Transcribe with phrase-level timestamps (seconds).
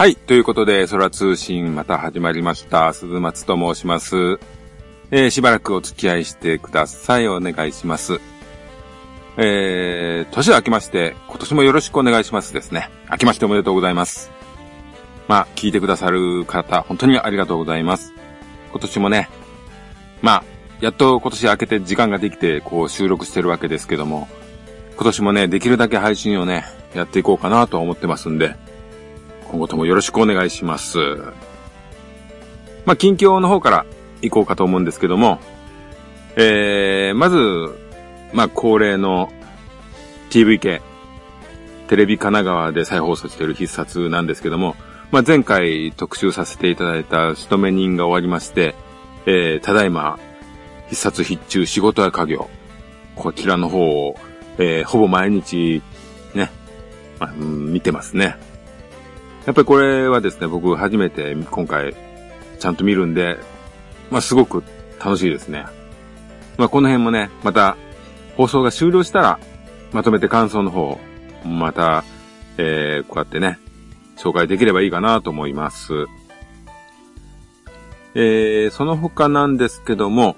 [0.00, 0.16] はい。
[0.16, 2.94] ということで、空通信また始まりました。
[2.94, 4.40] 鈴松と申します。
[5.10, 7.28] えー、しばらくお付き合いしてください。
[7.28, 8.18] お願いします。
[9.36, 12.88] えー、年明けまして、今年もよろしくお願いしますですね。
[13.10, 14.30] 明けましておめでとうございます。
[15.28, 18.14] まあ、聞いてくださる方、本当にありがとうございます。
[18.70, 19.28] 今年もね、
[20.22, 20.44] まあ、
[20.80, 24.28] やっと今年明けて時間ができて、こう収録してるわけですけども、
[24.94, 28.56] 今年もね、できるだけ配信をね、やっていこうかなと思ってますんで、
[29.50, 30.98] 今後ともよろしくお願いします。
[32.86, 33.86] まあ、近況の方から
[34.22, 35.40] 行こうかと思うんですけども、
[36.36, 37.36] えー、まず、
[38.32, 39.32] まあ、恒例の
[40.30, 40.80] TVK、
[41.88, 44.76] テレビ神奈川で再放送している必殺なんですけども、
[45.10, 48.76] まあ、前回特集させていただいた仕留め人が終わりまして、
[49.26, 50.20] えー、ただいま、
[50.88, 52.48] 必殺必中仕事や家業、
[53.16, 54.16] こちらの方を、
[54.58, 55.82] えー、ほぼ毎日、
[56.34, 56.52] ね、
[57.18, 58.36] まあ、見てますね。
[59.50, 61.92] やっぱりこれはですね、僕初めて今回
[62.60, 63.36] ちゃんと見るんで、
[64.08, 64.62] まあすごく
[65.04, 65.64] 楽しいですね。
[66.56, 67.76] まあこの辺もね、また
[68.36, 69.40] 放送が終了したら、
[69.90, 71.00] まとめて感想の方、
[71.44, 72.04] また、
[72.58, 73.58] えー、こうやってね、
[74.16, 76.06] 紹介できればいいかなと思います。
[78.14, 80.36] えー、その他なんですけども、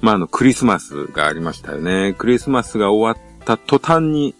[0.00, 2.14] まあ、あの、クリスマスがありましたよね。
[2.16, 4.34] クリスマスが終わった途端に、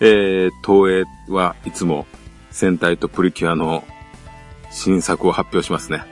[0.00, 2.04] えー、東映はいつも
[2.52, 3.84] 戦隊とプリキュアの
[4.70, 6.04] 新作を発表しますね。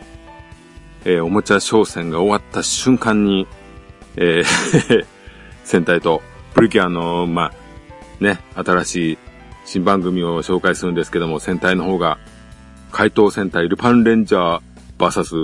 [1.05, 3.47] えー、おもちゃ商戦が終わった瞬間に、
[4.17, 5.07] えー
[5.65, 6.21] 戦隊と
[6.55, 9.19] プリキュアの、まあ、ね、新しい
[9.65, 12.19] 新番組を紹介するんですけども、戦隊の方が、
[12.91, 14.61] 怪盗戦隊ルパンレンジャー
[14.99, 15.35] バーサス、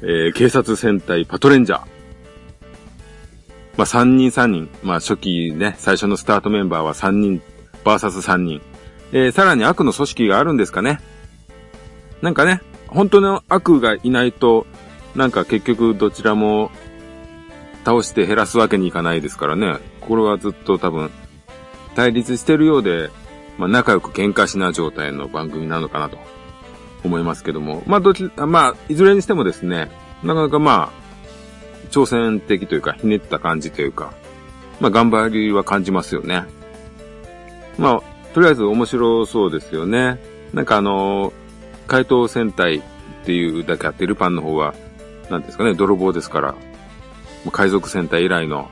[0.00, 1.80] えー、警察戦隊パトレンジャー。
[3.76, 4.70] まあ、3人3人。
[4.82, 7.42] まあ、初期ね、最初のスタートメンバーは3人、
[7.84, 8.62] バーサス3人。
[9.16, 11.00] えー、さらに悪の組織があるんですかね。
[12.20, 14.66] なんかね、本当の悪がいないと、
[15.14, 16.70] なんか結局どちらも
[17.82, 19.78] 倒して減らすわけにいかないですからね。
[20.02, 21.10] これはずっと多分、
[21.94, 23.08] 対立してるようで、
[23.56, 26.18] まあ仲良く喧嘩しな状態の番組なのかなと
[27.02, 27.82] 思いますけども。
[27.86, 29.90] まあどち、まあ、いずれにしてもですね、
[30.24, 34.12] なかなかまあ、挑戦的というか、ひねった感じというか、
[34.78, 36.44] まあ頑張りは感じますよね。
[37.78, 40.18] まあ、とりあえず面白そうですよね。
[40.52, 41.32] なんかあの、
[41.86, 42.82] 怪盗戦隊っ
[43.24, 44.74] ていうだけあって、ルパンの方は、
[45.30, 46.54] なんですかね、泥棒ですから、
[47.50, 48.68] 海賊戦隊以来の、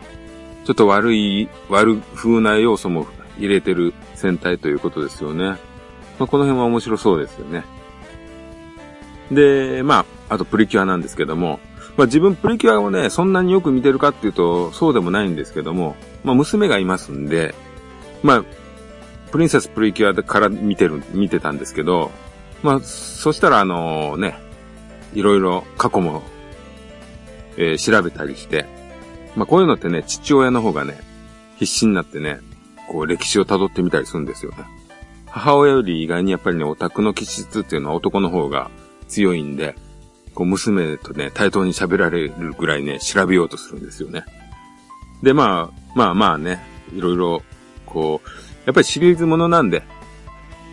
[0.66, 3.06] ちょっと悪い、悪風な要素も
[3.38, 5.44] 入れてる戦隊ということですよね。
[5.46, 7.64] まあ、この辺は面白そうですよね。
[9.30, 11.58] で、まあ、あとプリキュアなんですけども、
[11.96, 17.54] まあ自分プリキュアをね、そんなによく見てるかっていうと、そうでもないんですけども、まあ娘がいますんで、
[18.22, 18.44] まあ、
[19.34, 22.12] プリンセスプリキュアから見てる、見てたんですけど、
[22.62, 24.38] まあ、そしたらあのね、
[25.12, 26.22] いろいろ過去も、
[27.56, 28.64] えー、調べたりして、
[29.34, 31.00] まあこういうのってね、父親の方がね、
[31.56, 32.38] 必死になってね、
[32.88, 34.58] こう歴史を辿ってみたりするんですよね。
[35.26, 38.70] 母親より意外にやっぱりね、オタクの気質っていうのは男の方が
[39.08, 39.74] 強いんで、
[40.36, 44.22] こう娘とね、対等に喋られるぐらいね、調べようとするんですよね。
[45.24, 47.42] で、まあ、まあまあね、いろいろ、
[47.84, 49.82] こう、やっぱりシリーズものなんで、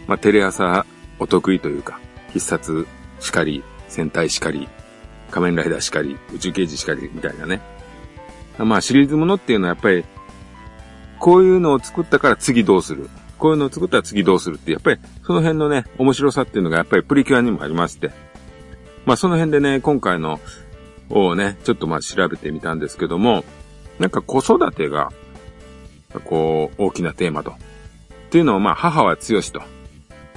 [0.08, 0.86] まあ、テレ朝
[1.20, 2.00] お得意というか、
[2.34, 2.88] 必殺
[3.20, 4.68] しかり、戦隊しかり、
[5.30, 7.62] 仮面ライダーしかり、宇宙刑事しかり、みたいなね。
[8.58, 10.04] まあ、シリーズものっていうのはやっぱり、
[11.20, 13.10] こういうのを作ったから次どうする？
[13.38, 18.12] こういうのを作ったら次どうするって、やっぱりその辺のね、面白さっていうのがやっぱりプリキュアにもありまして。
[19.06, 20.40] まあその辺でね、今回の
[21.10, 23.44] をね、ちょっとまあ調べてみたんですけども、
[24.00, 25.12] なんか子育てが、
[26.26, 27.54] こう、大きなテーマと。
[28.32, 29.60] っていうのは、まあ、母は強しと。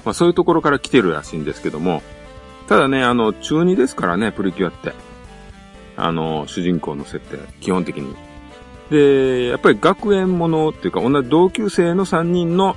[0.03, 2.03] まあ、そういうところから来てるらしいんですけども、
[2.67, 4.91] ただね、あの、中2ですからね、プリキュアって。
[5.95, 8.13] あの、主人公の設定、基本的に。
[8.89, 12.75] で、やっぱり学園ものっていうか、同じ同級生の3人の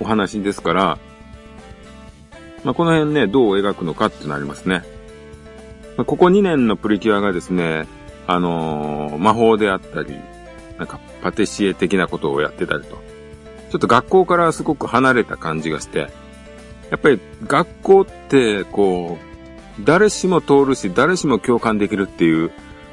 [0.00, 0.98] お話ですから、
[2.62, 4.84] まあ、この辺ね、どう描くのかってなりますね。
[5.96, 7.88] まあ、ここ2年のプリキュアがですね、
[8.28, 10.14] あのー、魔法であったり、
[10.78, 13.13] なんかパティシエ的なことをやってたりと。
[13.74, 16.08] ちょっと学校からすごく離れた感じがして、
[16.90, 22.52] やっぱり学校って、こう、誰しも通るし、誰しも共感できるっていう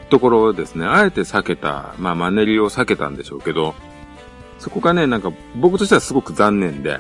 [0.10, 3.76] ところをですね、あえて避けた、まあマネリを避けたんでしょうけど、
[4.58, 7.00] そこがね、なんか僕としてはすごく残念で、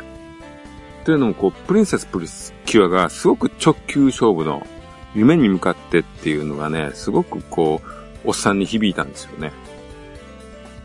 [1.04, 4.68] というのもこう、プリンセスプリスキュアがすごく直球勝負の
[5.16, 9.52] 夢に向かってっていうのがね、すごくこう、おっさんに響いたんですよね。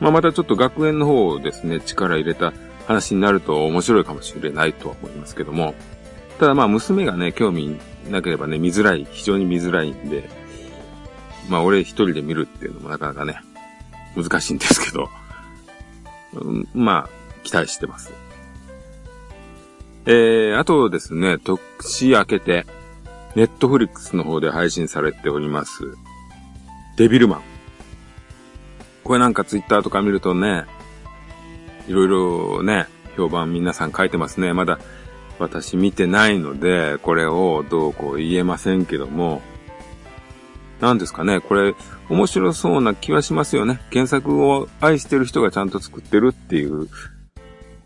[0.00, 2.54] まあまたちょっと学園の方をですね、力入れた
[2.86, 5.74] 話になると面白いかもしれないとは思いますけども。
[6.38, 7.78] ただまあ娘がね、興味
[8.10, 10.28] なければね、見づらい、非常に見づらいんで、
[11.48, 13.40] まあ俺一人で見るっていうのもなかなかね、
[14.16, 15.08] 難しいんですけど、
[16.34, 17.10] うん、まあ、
[17.42, 18.12] 期待してます。
[20.06, 22.66] えー、あとですね、年明けて、
[23.34, 25.96] ネットフリックスの方で配信されております、
[26.96, 27.42] デビルマン。
[29.04, 30.64] これなんかツイッターとか見るとね、
[31.88, 32.86] いろいろね、
[33.16, 34.52] 評判皆さん書いてますね。
[34.52, 34.78] まだ
[35.38, 39.42] 私見てないので、これをどうこう言えませんけども、
[40.80, 41.74] なんですかね、これ、
[42.08, 43.80] 面白そうな気はしますよね。
[43.92, 46.88] 原作を愛してる人がちゃんと作ってるっていう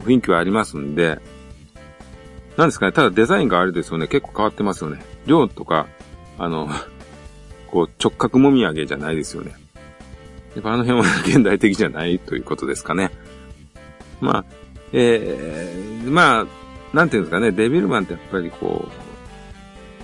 [0.00, 1.20] 雰囲気はありますんで、
[2.56, 5.00] なんですかね、ただデザインがあれですよね、結構変わってますよね。
[5.26, 5.86] 量とか、
[6.38, 6.68] あの、
[7.68, 9.54] こう直角もみあげじゃないですよね。
[10.54, 13.12] やっぱあの辺は現代的じゃないということですかね。
[14.20, 14.44] まあ、
[14.92, 16.46] えー、まあ、
[16.96, 18.92] なんていうんですかね、デビルマンってやっぱりこう、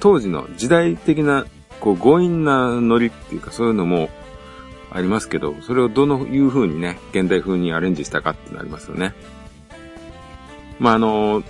[0.00, 1.46] 当時の時代的な、
[1.80, 4.08] こう、強引なノリっていうかそういうのも
[4.90, 9.14] ありますけど、それをどのいう風にね、現代風にアレンジしたかってなりますよね。
[10.78, 11.42] まあ、あの、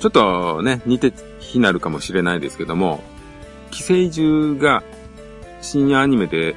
[0.00, 3.02] ちょっとね、似て非なるかもしれないですけども、
[3.70, 4.82] 寄生獣が
[5.60, 6.56] 深夜アニメで、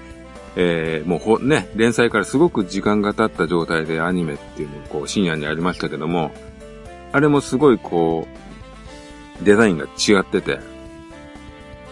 [0.55, 6.31] えー、もうほ、ね、連載からすごく時間が経った状態でアニメっていうのがこう深夜にありましたけども、
[7.11, 8.27] あれもすごいこ
[9.41, 10.59] う、デザインが違ってて、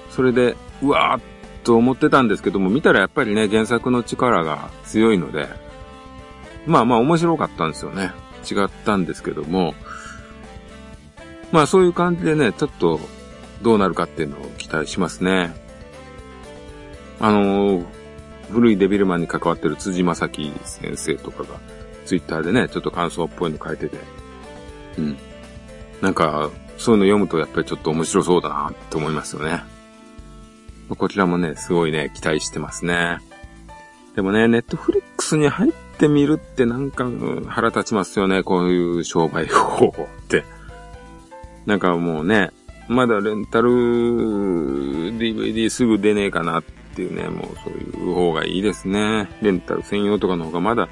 [0.10, 1.22] それで、うわーっ
[1.64, 5.48] と思ってたんですけども、見たらやっぱりね、原作の力が強いので、
[6.66, 8.12] まあまあ面白かったんですよね。
[8.50, 9.74] 違ったんですけども、
[11.52, 13.00] まあそういう感じでね、ちょっと
[13.62, 15.54] どうなるかっていうのを期待しますね。
[17.20, 17.86] あのー、
[18.54, 21.60] 古いデビルマンに関わってる辻正樹先生とかが、
[22.06, 23.98] ツイッターでね、ちょっと感想っぽいの書いてて、
[24.98, 25.18] うん。
[26.02, 29.64] なんか、そういうの読むとやっぱりちょっと面白そうだなって思いますよね。
[30.90, 33.20] こちらもね、すごいね、期待してますね。
[34.16, 37.06] でもね、ネットフリックスに入ってみるってなんか、
[37.48, 40.44] 腹立ちますよね、こういう商売方法って。
[41.66, 42.52] なんかもうね、
[42.88, 43.70] まだレンタル
[45.18, 49.28] DVD すぐ出ねえかなってっていうね、もうそういう方がいいですね。
[49.42, 50.88] レンタル専用とかの方がまだ、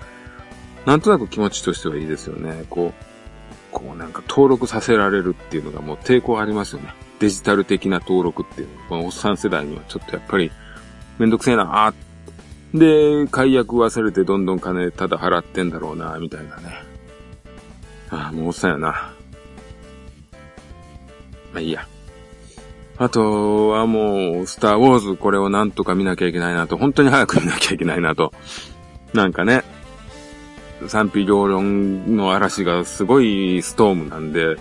[0.85, 2.65] なんとなく気持ちとしてはいいですよね。
[2.69, 3.03] こう、
[3.71, 6.93] こうなんか登録させられるっていうのがもう抵抗ありますよね。
[7.19, 10.51] デジタル的な登録っていうのこのおっさん世代にはちょっとやっぱり
[11.19, 11.93] めんどくせえなあ
[12.73, 16.83] で、解約忘れてどんどん金ただ払ってんだろうなみたいなね。
[18.09, 18.87] ああ、もうおっさんやな。
[21.53, 21.87] まあいいや。
[23.01, 28.31] あとはもう、スターウォーズこれをなんとか見なきゃいけないなと、本当に早く見なきゃいけないなと。
[29.11, 29.63] なんかね、
[30.87, 34.55] 賛否両論の嵐がすごいストームなんで、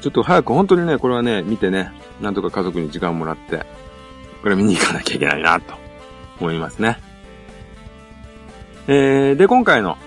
[0.00, 1.92] ちょっと早く本当にね、これはね、見てね、
[2.22, 3.66] なんとか家族に時間をもらって、
[4.42, 5.74] これ見に行かなきゃいけないなと
[6.40, 6.96] 思いますね。
[8.88, 9.98] えー、で、今回の、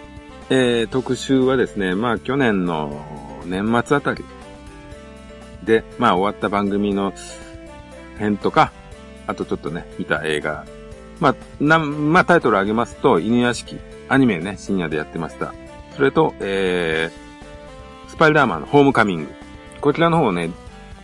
[0.50, 3.06] えー、特集はですね、まあ去年の
[3.46, 4.26] 年末あたり
[5.64, 7.14] で、まあ終わった番組の
[8.18, 8.72] 編とか、
[9.28, 10.66] あとちょっとね、見た映画。
[11.20, 13.78] まあ、な、まあタイトル上げますと、犬屋敷、
[14.10, 15.54] アニメね、深夜でやってました。
[15.96, 19.32] それと、えー、スパイダーマンのホームカミング。
[19.82, 20.50] こちらの方をね、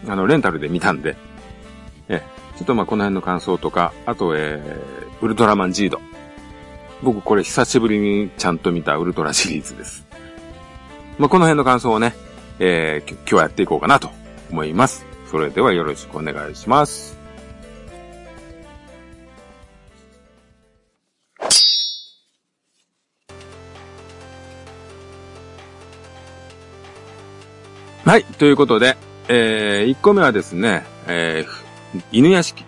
[0.08, 1.16] あの、レンタルで見たんで、
[2.10, 2.22] え、
[2.58, 6.02] ちょっとまこの辺の感想とか、あと、えー、ウルトラマンジード。
[7.02, 10.06] 僕これ久しぶりにちゃんと見たウルトラシリーズです。
[11.18, 12.14] まあこの辺の感想をね、
[12.60, 14.12] えー、今日はやっていこうかなと
[14.52, 15.11] 思います。
[15.32, 17.18] それではよろしくお願いします。
[28.04, 28.26] はい。
[28.26, 28.98] ということで、
[29.30, 32.66] えー、1個目はですね、えー、犬屋敷。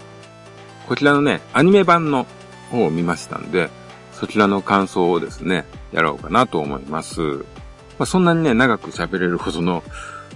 [0.88, 2.25] こちらのね、アニメ版の
[2.72, 3.70] 方を見ましたんで、
[4.13, 7.20] そちらの感想をですね、やろうかなと思います。
[8.00, 9.84] まあ、そんなにね、長く喋れるほどの、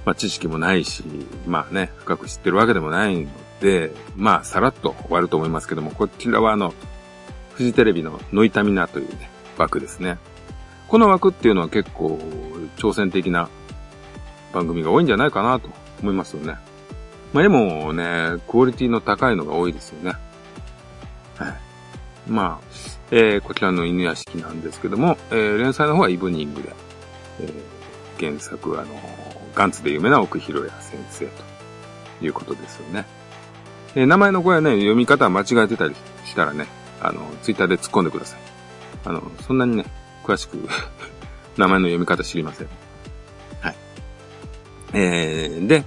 [0.07, 1.03] まあ、知識もないし、
[1.45, 6.73] まあね、深く知ってるわけでもないので、まあ、さらっと終わると思いますけども、こちらはあの、
[7.55, 10.17] フジテレビのノイタミナというね、枠ですね。
[10.87, 12.17] この枠っていうのは結構
[12.77, 13.49] 挑戦的な
[14.53, 15.69] 番組が多いんじゃないかなと
[16.01, 16.55] 思いますよね。
[17.33, 20.13] まあ、絵もね、クオリティの高いのが多いですよね。
[21.35, 21.53] はい。
[22.29, 22.67] まあ、
[23.11, 26.73] えー、こちらの犬屋敷なんですけども、えー、連載の方はイブニングで、
[27.41, 29.26] えー、原作はあの
[29.57, 33.05] ガンツで有名な奥広也先生ということですよね。
[33.95, 35.95] え、名前の声はね、読み方間違えてたり
[36.25, 36.67] したらね、
[37.01, 38.39] あの、ツイッターで突っ込んでください。
[39.05, 39.85] あの、そんなにね、
[40.23, 40.57] 詳しく
[41.57, 42.67] 名前の読み方知りません。
[43.61, 43.75] はい。
[44.93, 45.85] えー、で、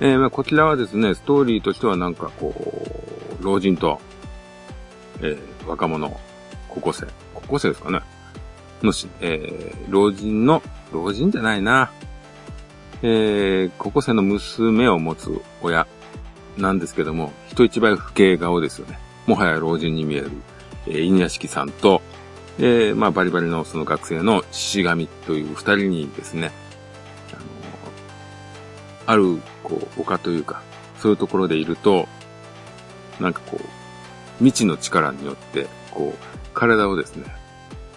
[0.00, 2.54] えー、まあこちらはですね、ストーリーとしてはなんかこ
[3.38, 4.00] う、老人と、
[5.20, 6.18] えー、若者、
[6.68, 8.00] 高校生、高校生ですかね。
[8.82, 10.62] のし、えー、老人の、
[10.94, 11.90] 老人じゃないな。
[13.02, 15.86] えー、高校生の娘を持つ親
[16.56, 18.98] なんですけども、人一倍不敬顔ですよね。
[19.26, 20.30] もはや老人に見える、
[20.86, 22.00] えー、犬屋敷さんと、
[22.58, 26.52] えー、まあバリバリのその学生の獅子神という二人にですね、
[27.32, 27.42] あの、
[29.06, 30.62] ある、こう、丘というか、
[30.98, 32.08] そういうところでいると、
[33.20, 33.64] なんかこう、
[34.38, 37.26] 未知の力によって、こう、体をですね、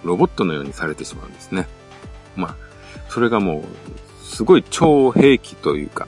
[0.04, 1.68] ロボットのようにされてしまうんですね。
[2.36, 2.56] まあ、
[3.10, 3.64] それがもう、
[4.30, 6.08] すごい超兵器というか、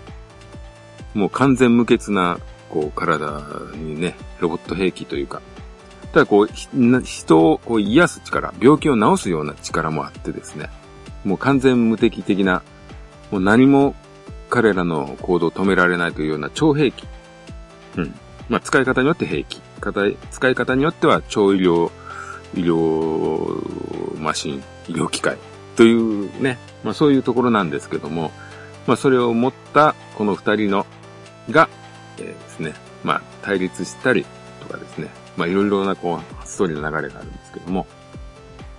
[1.14, 3.42] もう完全無欠な、こう、体
[3.76, 5.42] にね、ロボット兵器というか、
[6.14, 6.48] ただこう、
[7.04, 10.70] 人をこう癒す力、病気を治すような力もあってですね、
[11.26, 12.62] もう完全無敵的な、
[13.32, 13.96] もう何も
[14.50, 17.08] 彼らの行動を止められないというような超兵器。
[17.98, 18.14] うん。
[18.50, 19.62] まあ、使い方によって兵器。
[20.30, 21.92] 使い方によっては超医療、
[22.54, 25.38] 医療マシン、医療機械
[25.76, 28.32] というね、まあそういうところなんですけども、
[28.88, 30.86] まあそれを持ったこの二人の
[31.50, 31.70] が、
[32.18, 32.74] えー、ですね、
[33.04, 34.26] まあ対立したり
[34.60, 37.88] とかですね、まあいろいろなこうストーリーの流れがあるんですけども、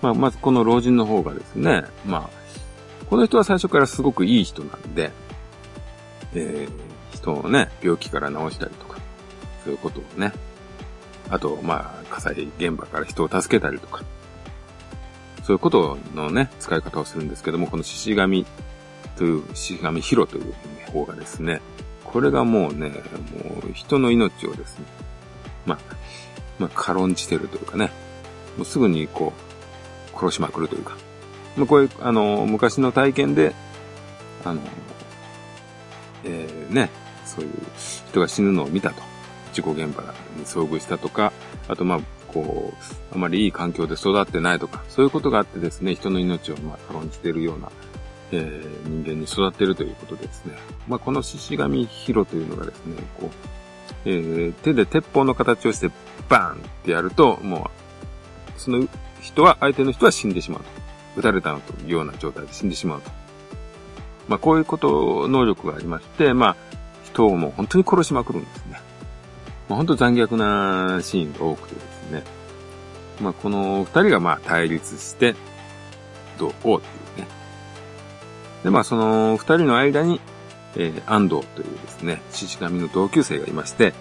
[0.01, 2.31] まあまずこの老人の方がですね、まあ、
[3.09, 5.13] この人は最初からすごくいい人なんで、
[6.35, 8.99] えー、人をね、病気から治したりとか、
[9.65, 10.33] そういうことをね、
[11.31, 14.05] あと、まあ、火災現場から人を助けたりとか、
[15.43, 18.47] そういうことのね、使い方をするんですけども、この獅子神
[19.17, 20.55] という、獅子神ヒロという
[20.91, 21.61] 方がですね、
[22.05, 22.95] これがもうね、も
[23.69, 24.85] う人の命をですね、
[25.67, 25.79] まあ、
[26.59, 27.91] まあ、軽んじてるというかね、
[28.57, 29.33] もうすぐにこ
[30.15, 30.97] う、殺しまくるというか、
[31.57, 33.55] まあ、こういう、あの、昔の体験で、
[34.45, 34.61] あの、
[36.25, 36.91] えー、ね、
[37.25, 37.51] そういう
[38.09, 39.13] 人が死ぬのを見たと。
[39.53, 40.03] 事故現場
[40.37, 41.33] に遭遇したとか、
[41.69, 42.01] あとまあ、
[42.33, 47.71] こう、あまりいい環境で育ってないとか、そういうことがあってですね、人の命をまあ軽んじているような、
[48.33, 50.55] えー、人間に育っているということですね、
[50.89, 55.91] まあこの獅子神ヒロというのがですね、こう、えー、手で鉄砲の形をして
[56.29, 57.71] バーンってやると、も
[58.57, 58.87] う、その
[59.21, 60.83] 人は、相手の人は死んでしまうと。
[61.15, 63.11] 撃たれたのというような状態で死んでしまうと。
[64.29, 66.57] まあこういうこと、能力がありまして、まあ、
[67.05, 68.81] 人をもう本当に殺しまくるんですね。
[69.69, 71.81] まあ、本当残虐なシーンが多くてで
[72.13, 72.23] ね。
[73.21, 75.35] まあこの二人がまあ対立して、
[76.39, 77.33] どうこうっていうね。
[78.65, 80.21] でまあその二人の間に、
[80.77, 83.93] えー、安藤というですね、獅子神の同級生がいまして、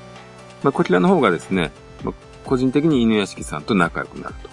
[0.64, 1.72] まあこちらの方がですね、
[2.04, 2.14] まあ、
[2.46, 4.50] 個人的に犬屋敷さんと仲良くなると。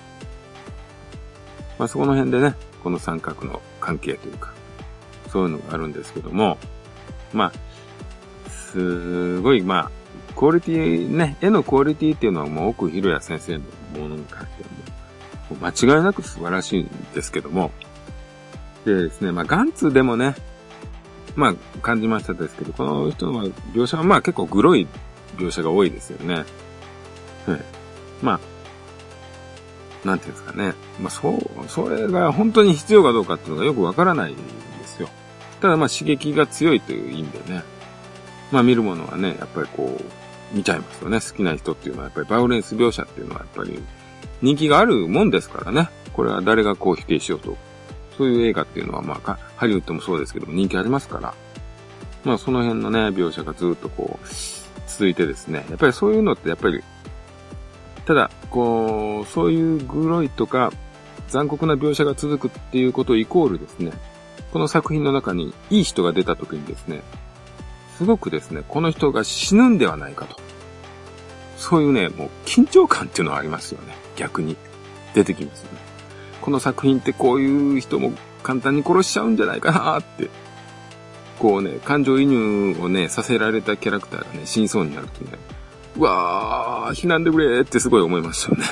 [1.78, 4.52] まあそこの辺でね、この三角の関係というか、
[5.30, 6.58] そういうのがあるんですけども、
[7.32, 9.90] まあ、すごい、まあ、
[10.38, 13.64] クオリティ、ね、絵のクオリティっていうのはもう奥広也先生の
[14.00, 14.68] ものに関しては
[15.50, 17.72] もう、間違いなく素晴らしいんですけども、
[18.84, 20.36] でですね、まあ、ガンツでもね、
[21.34, 24.86] まあ、感じましたですけど、この人の描写はまあ結構グロい
[25.38, 26.34] 描写が多いですよね。
[26.34, 26.44] はい。
[28.22, 28.40] ま
[30.04, 30.74] あ、なんていうんですかね。
[31.00, 34.42] まあ、そう、それが本当に必要かどうかっていうのがよくわからないんで
[34.84, 35.08] すよ。
[35.60, 37.64] ただまあ刺激が強いという意味でね。
[38.52, 41.20] まあ見るものはね、やっぱりこう、見ちゃいますよね。
[41.20, 43.78] 好きな人っていうのはやっぱりバイオレンス描写っていうのはやっぱり
[44.42, 45.88] 人気があるもんですからね。
[46.12, 47.56] これは誰がこう否定しようと。
[48.16, 51.34] そういう映画っていうのはまあ、ハリウッドもそうですけども人気ありますから。
[52.24, 54.26] まあその辺のね、描写がずっとこう、
[54.88, 55.64] 続いてですね。
[55.68, 56.82] やっぱりそういうのってやっぱり、
[58.06, 60.72] ただ、こう、そういうグロいとか
[61.28, 63.92] 残酷な描写が続くっていうことイコールですね。
[64.52, 67.02] この作品の中にいい人が出た時にですね、
[67.98, 70.36] すごくですね、この人が死ぬんではないかと。
[71.56, 73.96] そういうね、もう緊張感っていうのはありますよね。
[74.14, 74.56] 逆に。
[75.14, 75.78] 出てきますよね。
[76.40, 78.12] この作品ってこういう人も
[78.44, 80.30] 簡単に殺しちゃうんじゃないかなって。
[81.40, 85.32] こうね、感情移入をね、させられたキャラクターがね、死にそうになるとね、
[85.96, 88.64] うわー、避難でくれってすごい思いますよね。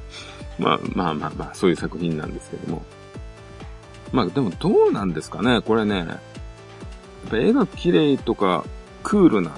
[0.58, 2.84] まあまあまあまあ、そういう作品なんですけども。
[4.12, 6.06] まあでもどうなんですかね、これね。
[7.26, 8.64] ぱ絵が綺麗とか、
[9.02, 9.52] クールな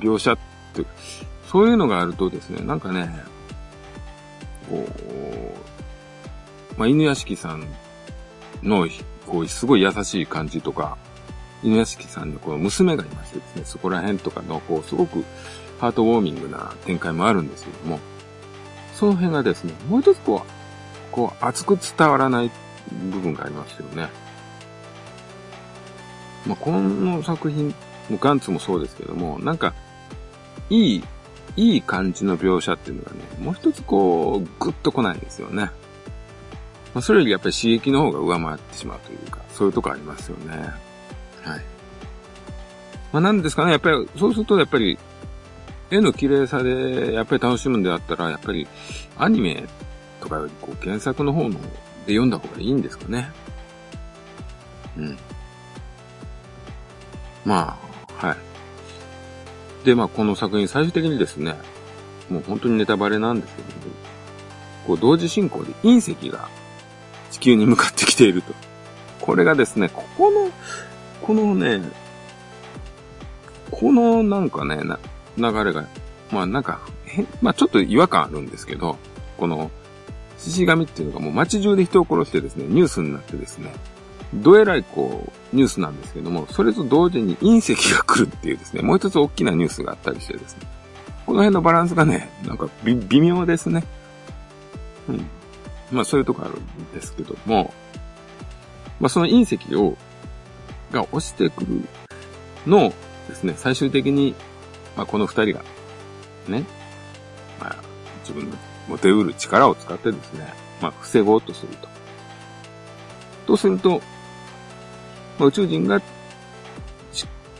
[0.00, 0.38] 描写っ
[0.74, 0.84] て、
[1.50, 3.10] そういうのがあるとですね、なんかね、
[4.68, 4.86] こ
[6.76, 7.64] う、まあ、犬屋敷さん
[8.62, 8.86] の、
[9.26, 10.98] こう、すごい優しい感じとか、
[11.62, 15.24] 犬屋敷さんのこう娘がいましてですね、そこら辺とかの、こう、すごく
[15.80, 17.98] ハートウォーミングな展開もあるんですけども、
[18.94, 22.50] その辺がですね、もう一つこう、こう、熱く伝わらない
[23.10, 24.08] 部分がありますよね。
[26.46, 27.74] まあ、この作品
[28.08, 29.74] もガンツもそうですけども、なんか、
[30.70, 31.04] いい、
[31.56, 35.70] いい感じの描写っていうのがね、もう一つこう、ぐっと来ないんですよね。
[36.94, 40.56] まあ、それよりやっぱり刺激の方が上回ってしまうというか、そういうとこありますよね。
[41.42, 41.60] はい。
[43.12, 44.98] まあ、なんですかね、やっぱり、そうするとやっぱり、
[45.90, 48.66] 絵の綺麗さで、やっぱり楽しむんであったら、やっぱり、
[49.18, 49.64] アニメ
[50.20, 51.60] とかより、こう、原作の方の、
[52.06, 53.30] で読んだ方がいいんですかね。
[54.96, 55.18] うん。
[57.46, 57.78] ま
[58.20, 59.86] あ、はい。
[59.86, 61.54] で、まあ、この作品、最終的にですね、
[62.28, 63.68] もう本当にネタバレなんですけど、
[64.88, 66.48] こう、同時進行で隕石が
[67.30, 68.52] 地球に向かってきていると。
[69.20, 70.50] これがですね、ここの、
[71.22, 71.80] このね、
[73.70, 74.98] このなんかね、な、
[75.36, 75.86] 流れが、
[76.32, 76.80] まあなんか、
[77.40, 78.98] まあちょっと違和感あるんですけど、
[79.38, 79.70] この、
[80.38, 83.72] 獅子神っていうのがもう街中で人を殺してですね、ニュースになってですね、
[84.34, 90.66] どえらいこう、ニュースなんですけども、それと同時に隕石が来るっていうですね、もう一つ大きなニュースがあったりしてですね、
[91.24, 93.84] この辺のバランスがね、なんか微妙ですね。
[95.08, 95.26] うん。
[95.90, 97.72] まあそういうとこあるんですけども、
[99.00, 99.96] まあその隕石を、
[100.92, 101.82] が落ちてくる
[102.66, 102.92] のを
[103.28, 104.34] ですね、最終的に、
[104.96, 105.64] まあこの二人が、
[106.48, 106.64] ね、
[107.60, 107.76] まあ
[108.20, 108.56] 自分の
[108.88, 111.88] 持てうる力を使ってですね、まあ防ごうとすると。
[113.46, 114.00] とすると、
[115.44, 116.00] 宇宙人が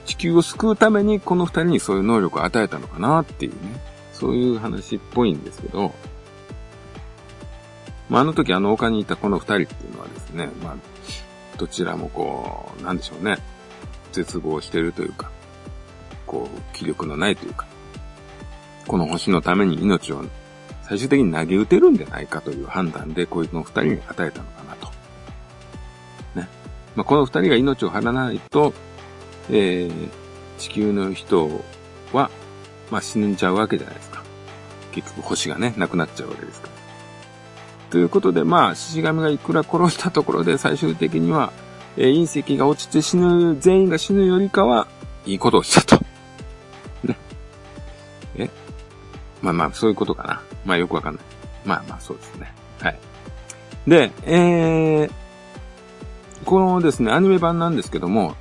[0.07, 3.59] 地球を救うためにこの二人にそういう能力を与えたのかなっていうね、
[4.13, 5.93] そういう話っぽいんですけど、
[8.09, 10.77] まあ、あの時あの丘にいたこの二人っていうのはですね、まあ、
[11.59, 13.37] どちらもこう、なんでしょうね、
[14.13, 15.31] 絶望してるというか、
[16.27, 17.67] こう、気力のないというか、
[18.87, 20.25] この星のために命を
[20.85, 24.56] 最終的に投げ打てるんじゃないかという判断で、こいうの二人に与えたの。
[26.97, 28.73] まあ、この二人が命を張らないと、
[29.51, 30.09] えー、
[30.59, 31.49] 地球の人
[32.13, 32.31] は、
[32.91, 34.25] まあ、死んじゃうわけじゃないですか。
[34.93, 36.73] 結局星がね、なくなっちゃうわけですから。
[37.91, 41.53] ということで、まあ、獅子神がいくら殺したところで最終的には、
[41.97, 44.89] えー、隕石が落ちて死ぬ、全員が死ぬよりかは、
[45.27, 46.05] いいことをしたと。
[47.05, 47.19] ね。
[48.37, 48.51] え？
[49.43, 50.41] まあまあ、そういうことかな。
[50.65, 51.25] まあよくわかんない。
[51.65, 52.53] まあまあ、そうですね。
[52.81, 52.99] はい。
[53.87, 55.11] で、えー、
[56.47, 58.37] このですね、アニメ版なんですけども、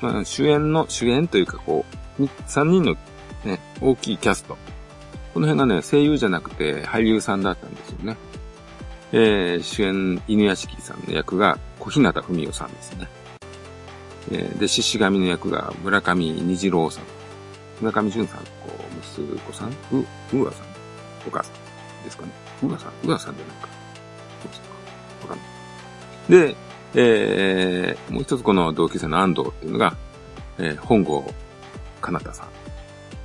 [0.00, 1.84] まあ、主演の、主演というかこ
[2.18, 2.96] う、3人の
[3.44, 4.56] ね、大きいキャスト。
[5.34, 8.16] この辺がね、声優じゃなくて俳優さんだったんですよね。
[9.12, 13.08] えー、主演、犬屋敷さんの役が小日向文夫さんですね。
[14.30, 17.04] えー、で、獅子神の役が村上虹郎さん。
[17.80, 19.70] 村上淳さん、こう、息子さん？
[19.70, 19.74] う、
[20.34, 20.66] うわさん？
[21.26, 22.32] お母さんですかね。
[22.62, 23.68] うわさんうわさんじゃないか。
[24.42, 24.68] そうですか。
[25.22, 26.48] わかんない。
[26.48, 26.56] で、
[26.94, 29.96] えー、もう一つこの同級生の安藤っていうのが、
[30.58, 31.32] えー、本郷
[32.00, 32.46] かなたさん。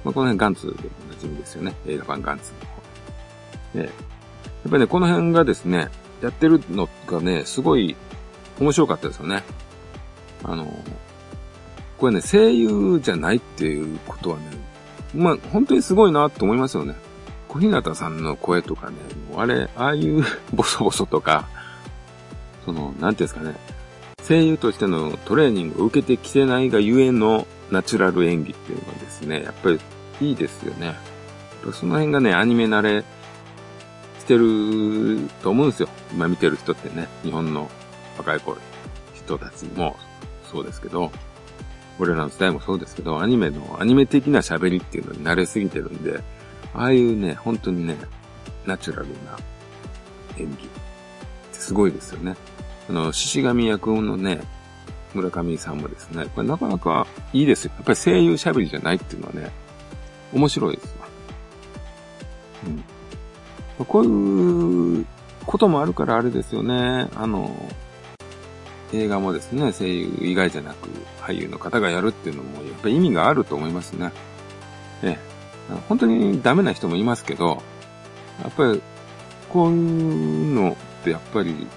[0.04, 1.76] まあ、この辺ガンツでおなじみですよね。
[1.88, 2.52] 映画版ガンツ
[3.74, 3.84] の方で。
[3.84, 3.92] やっ
[4.72, 5.90] ぱりね、この辺がですね、
[6.22, 7.96] やってるのがね、すごい
[8.60, 9.44] 面白かったですよね。
[10.44, 10.66] あの、
[11.98, 14.44] これね、声優じゃないっていうことはね、
[15.14, 16.96] まあ、本当にすごいなって思いますよね。
[17.48, 18.96] 小日向さんの声とかね、
[19.36, 21.48] あれ、ああいうボソボソとか、
[22.70, 23.56] その、なんていうんですかね、
[24.28, 29.80] 声優としてのトレーニングを受けてきてないがゆえのナチュラル演技っていうのがですね、やっぱり
[30.22, 30.96] いいですよね。
[31.74, 33.04] その辺がね、アニメ慣れ
[34.20, 35.90] してると思うんですよ。
[36.14, 37.70] 今見てる人ってね、日本の
[38.20, 38.56] 若い子、
[39.16, 39.98] 人たちも
[40.52, 41.12] そうですけど、
[41.98, 46.22] 俺らの時代もそうですけど、アニメの、アニメ的な喋りっていうのに慣れすぎてるんで、
[46.76, 47.98] ああいうね、本当にね、
[48.68, 49.38] ナチュラルな
[50.38, 50.80] 演技って
[51.54, 52.36] すごいですよね。
[52.90, 54.42] あの、獅子神役のね、
[55.14, 57.72] 村上さんもですね、これなかなかいいですよ。
[57.78, 59.52] やっぱり声優喋りじゃないっていうのはね、
[60.34, 61.08] 面白いですわ。
[62.68, 62.70] う
[63.84, 63.86] ん。
[63.86, 65.06] こういう
[65.46, 67.08] こともあるからあれですよね。
[67.16, 67.56] あの、
[68.94, 70.90] 映画もですね、声優以外じゃなく
[71.22, 74.12] 俳優の方がやるっていうのも、やっぱり意味があると思いますね。
[75.04, 75.20] ええ。
[75.88, 77.62] 本当にダメな人もいますけど、
[78.42, 78.82] やっぱり、
[79.50, 81.68] こういうのってやっぱり、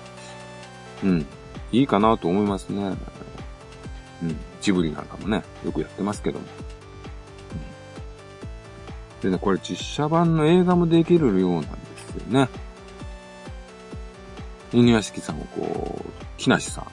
[1.02, 1.26] うん、
[1.72, 2.96] いいかなと思いますね。
[4.22, 6.44] うん、ジブリなんかもね、よくやってますけども。
[9.24, 12.48] うん、でね、これ実写版の映画もできるようなんですよね。
[14.72, 16.86] 犬屋敷さんをこう、木梨さん、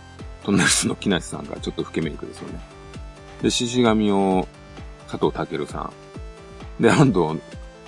[0.43, 2.59] トンネルスの木梨さんがちょっと老けメイクですよね。
[3.41, 4.47] で、獅子神を
[5.07, 5.91] 佐藤健さ
[6.79, 7.39] ん、で、安藤、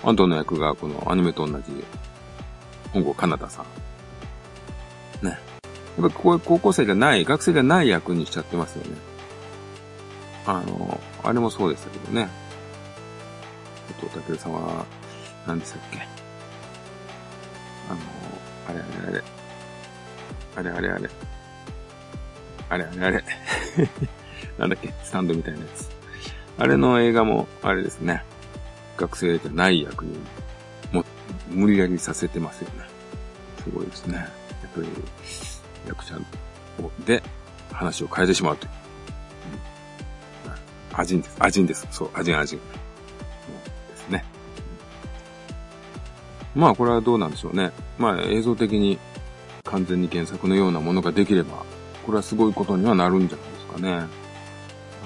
[0.03, 1.63] 安藤の役がこのアニメと同じ、
[2.93, 3.65] 本郷かなたさん。
[5.99, 8.97] やっぱこ高校生じゃない、学生じゃない役にしちゃってますよね。
[10.45, 12.29] あの、あれもそうでしたけどね。
[13.99, 14.85] 佐藤健さんは、
[15.45, 15.99] 何でしたっけ
[17.89, 17.99] あの、
[18.67, 19.23] あれあれあれ。
[20.55, 21.09] あれあれあれ。
[22.69, 23.23] あれあれあれ。
[24.57, 25.89] なんだっけスタンドみたいなやつ。
[26.57, 28.23] あれの映画も、あれですね。
[28.97, 30.17] 学生じゃない役に、
[30.91, 31.03] も、
[31.49, 32.85] 無理やりさせてますよね。
[33.63, 34.17] すごいですね。
[34.17, 34.27] やっ
[34.73, 34.87] ぱり、
[35.87, 36.15] 役者
[37.05, 37.21] で
[37.71, 38.71] 話を変えてしまうという。
[40.93, 41.37] アジンです。
[41.39, 41.87] アジンです。
[41.91, 42.59] そう、アジンアジン。
[42.59, 42.63] で
[43.95, 44.25] すね。
[46.53, 47.71] まあ、これはどうなんでしょうね。
[47.97, 48.99] まあ、映像的に
[49.63, 51.63] 完全に原作のようなものができれば、
[52.05, 54.07] これはすごいことにはなるんじゃないですかね。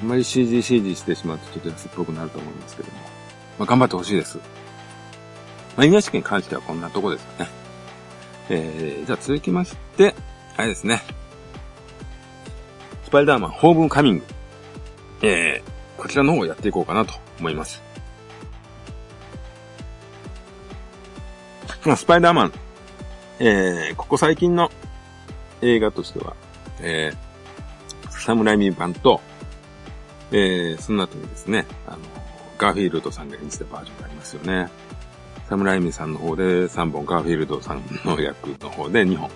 [0.01, 2.97] あんまり CG、CG してしまうとちょっと安っぽくなると思いますけども。
[3.59, 4.39] まあ、頑張ってほしいです。
[5.77, 7.49] まあ、稲試験に関してはこんなとこですよね。
[8.49, 10.15] えー、じゃあ続きまして、
[10.57, 11.01] あれですね。
[13.03, 14.25] スパイダーマン、ホームカミング。
[15.21, 17.81] えー、こちらの方をやっていこうかなと思います。
[21.85, 22.53] まあ、スパイダーマン、
[23.39, 24.71] えー、ここ最近の
[25.61, 26.35] 映画としては、
[26.81, 29.21] えー、サムライミー版と、
[30.31, 31.97] えー、その後にですね、あの、
[32.57, 34.69] ガーフィールドさんが演じたバージョンがありますよね。
[35.47, 39.29] サムライミーさんの方で3本、ガーフィールドさんの役の方で2本。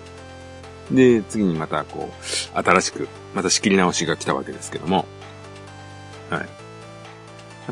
[0.90, 5.06] で、次にまたこう、新しく、また仕切り直しが来たわけですけども。
[6.30, 6.40] はい。
[6.40, 6.46] や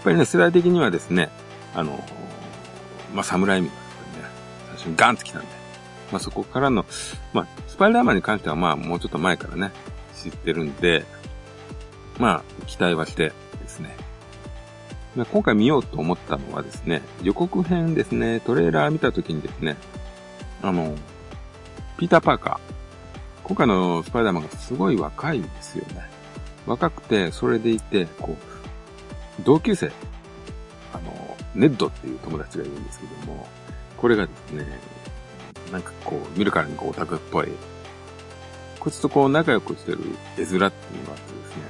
[0.00, 1.30] っぱりね、世代的にはですね、
[1.74, 2.04] あの、
[3.14, 3.80] まあ、サムライミがね、
[4.68, 5.48] 最初にガンって来たんで、
[6.12, 6.86] まあ、そこからの、
[7.32, 9.72] まあ、スパイダーマンに関してはまあ、もうちょっと前からね、
[10.22, 11.04] 知ってるんで、
[12.18, 13.96] まあ、期待はしてですね。
[15.16, 19.76] ま今回見ようと思ったのはですね、予告編ですね、トレーラー見たときにですね、
[20.62, 20.94] あの、
[21.96, 22.77] ピーター・パーカー。
[23.48, 26.02] 今回のスパイダーマンがすごい若いんですよね。
[26.66, 29.90] 若くて、それでいて、こう、同級生、
[30.92, 33.48] あの、ネッドっていう友達がいるんですけども、
[33.96, 34.66] これがですね、
[35.72, 37.48] なんかこう、見るからにこうオタクっぽい、
[38.80, 39.98] こいつとこう仲良くしてる
[40.36, 41.62] 絵面っていうのがあってですね、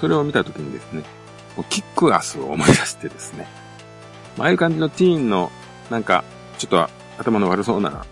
[0.00, 1.02] それを見たときにですね、
[1.56, 3.48] もうキックアスを思い出してですね、
[4.36, 5.50] まあああいう感じのティーンの、
[5.90, 6.22] なんか、
[6.58, 8.06] ちょっと頭の悪そうな、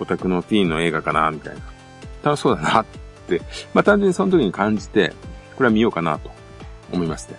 [0.00, 1.77] オタクのティーンの映画かな、みたいな。
[2.22, 2.86] 楽しそうだなっ
[3.28, 3.40] て、
[3.74, 5.12] まあ単純にその時に感じて、
[5.56, 6.30] これは見ようかなと
[6.92, 7.34] 思いまして。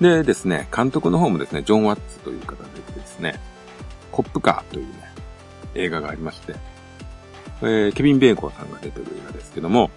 [0.00, 3.38] でですね、監督の方もですね、ジョン・ワッツという方でですね、
[4.10, 4.92] コップカーというね、
[5.74, 6.54] 映画がありまして、
[7.60, 9.90] えー、ケビン・ベーコンさんが出てる映画ですけども、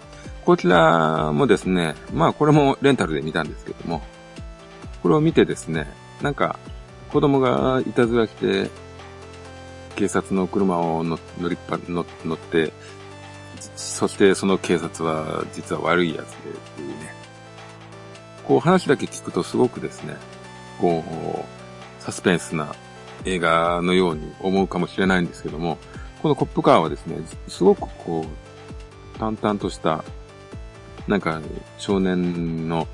[0.44, 4.02] こちらもですね、まあこれもレンタルで見たんですけども、
[5.02, 5.86] これを見てですね、
[6.20, 6.58] なんか
[7.10, 8.70] 子供がいたずらして、
[9.96, 12.72] 警察の車を乗りっぱ乗って、
[13.76, 17.14] そしてその警察は実は悪いやつでっていうね、
[18.44, 20.16] こう話だけ聞くとすごくですね、
[20.80, 22.74] こう、サスペンスな
[23.24, 25.78] 映画のように思うかもしれないんですけども、
[26.22, 30.04] このコップカーはですね、すごくこう、淡々とした、
[31.06, 31.40] なんか
[31.78, 32.88] 少年の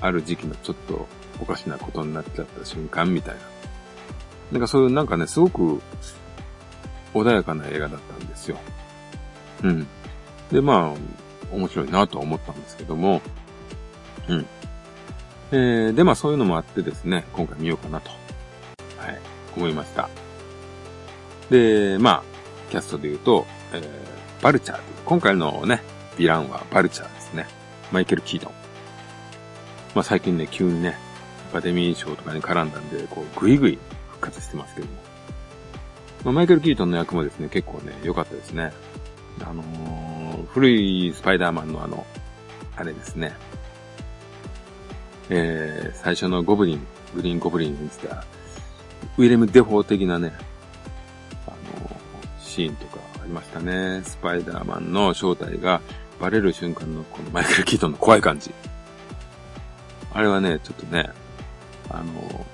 [0.00, 1.06] ある時期のちょっと
[1.40, 3.57] おかしなことになっちゃった瞬間みたいな。
[4.52, 5.80] なんかそういうなんかね、すごく
[7.14, 8.58] 穏やかな映画だったんですよ。
[9.62, 9.86] うん。
[10.50, 13.20] で、まあ、面白いなとは思ったんですけども、
[14.28, 14.46] うん。
[15.50, 18.10] えー、で、まあそういうのもあってですね、今回見ようかなと、
[18.98, 19.18] はい、
[19.56, 20.08] 思いました。
[21.50, 22.22] で、まあ、
[22.70, 25.82] キャストで言うと、えー、バルチャー今回のね、
[26.18, 27.46] ヴィランはバルチャーですね。
[27.92, 28.52] マイケル・キートン。
[29.94, 30.96] まあ最近ね、急にね、
[31.50, 33.78] アカデミー賞とかに絡んだんで、こう、ぐいぐい
[34.18, 34.92] 復活してますけども。
[36.24, 38.72] まあ、マイケル・キートンの役もですね、結構ね、良かったですね。
[39.40, 42.04] あのー、古いスパイダーマンのあの、
[42.76, 43.34] あれですね。
[45.30, 48.24] えー、最初のゴブリン、グリーンゴブリンにした、
[49.16, 50.32] ウィレム・デフォー的なね、
[51.46, 51.96] あのー、
[52.40, 54.02] シーンとかありましたね。
[54.04, 55.80] スパイダーマンの正体が
[56.20, 58.50] バレる瞬間のこのマイケル・キートンの怖い感じ。
[60.12, 61.10] あれはね、ちょっとね、
[61.90, 62.44] あのー、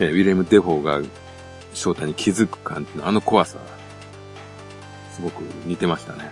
[0.00, 1.00] えー、ウィレム・デフォーが
[1.74, 3.58] 正体に気づく感じのあの怖さ、
[5.12, 6.30] すごく似てましたね。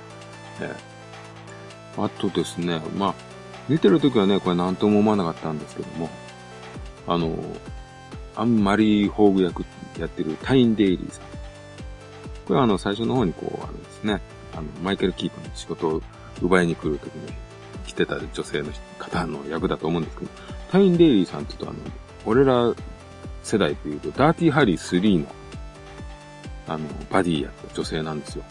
[0.61, 3.15] えー、あとですね、まあ、
[3.69, 6.09] 見てる時はね、これ何とも思わなかったんですけども、
[7.07, 7.37] あの、
[8.37, 9.65] あんまり宝具役
[9.99, 11.25] やってるタイン・デイリーさん。
[12.47, 14.21] これはあの、最初の方にこう、あのですね、
[14.55, 16.03] あの、マイケル・キートの仕事を
[16.41, 17.33] 奪いに来る時に
[17.87, 20.31] 来てた女性の方の役だと思うんですけど、
[20.71, 21.93] タイン・デイリーさんって言うとあの、
[22.25, 22.75] 俺ら
[23.47, 25.27] 世代っていうと、ダーティーハリー3の、
[26.69, 28.45] あの、バディやった女性なんですよ。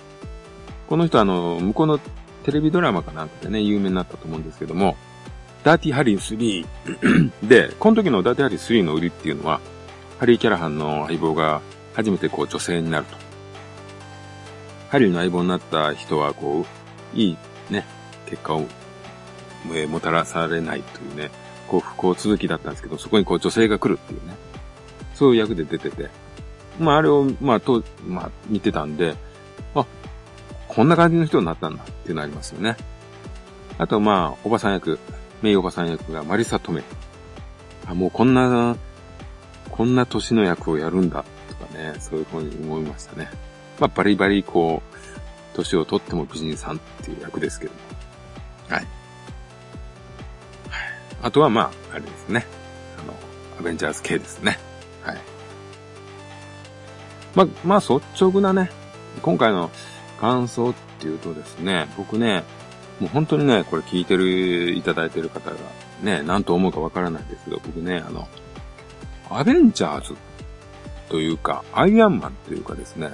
[0.87, 1.99] この人あの、向こうの
[2.43, 4.95] テレビドラマかなんかでね、有名になったと思うんですけども、
[5.63, 6.65] ダーティーハリー
[7.41, 9.59] 3 で、この時のダーティーハリー3の売りっていうのは、
[10.19, 11.61] ハリー・キャラハンの相棒が
[11.93, 13.17] 初めてこう女性になると。
[14.89, 16.65] ハリーの相棒になった人はこ
[17.13, 17.37] う、いい
[17.69, 17.85] ね、
[18.27, 18.65] 結果を、
[19.73, 21.31] え、もたらされないというね、
[21.67, 24.35] こう不幸続きだったんですけど、そこにこう女性が来るっていうね、
[25.15, 26.09] そういう役で出てて、
[26.79, 29.15] まああれを、まあと、まあ見てたんで、
[29.73, 29.85] あ、
[30.67, 32.75] こんな感じの人になったんだっていうのありますよね。
[33.77, 34.99] あとまあ、おばさん役、
[35.41, 36.83] メイおばさん役がマリサ・トメ。
[37.85, 38.75] あ、もうこんな、
[39.71, 43.29] こんな年の役をやるんだとかね、そういうふうに思いましたね。
[43.79, 47.79] まあ、バリバリこう、年をとっても美人さんっていう役ですけども。
[48.69, 48.87] はい。
[51.21, 52.45] あとはまあ、あれですね。
[53.01, 53.13] あの、
[53.59, 54.59] アベンジャーズ系ですね。
[55.05, 55.17] はい。
[57.35, 58.71] ま、まあ、率直なね、
[59.21, 59.69] 今回の
[60.19, 62.43] 感想っていうとですね、僕ね、
[62.99, 65.57] もう本当にね、これ聞いてる、いただいてる方が
[66.01, 68.27] ね、何と思うかわからないんですけど、僕ね、あの、
[69.29, 70.15] アベンジャーズ
[71.09, 73.09] というか、アイアンマンというかですね、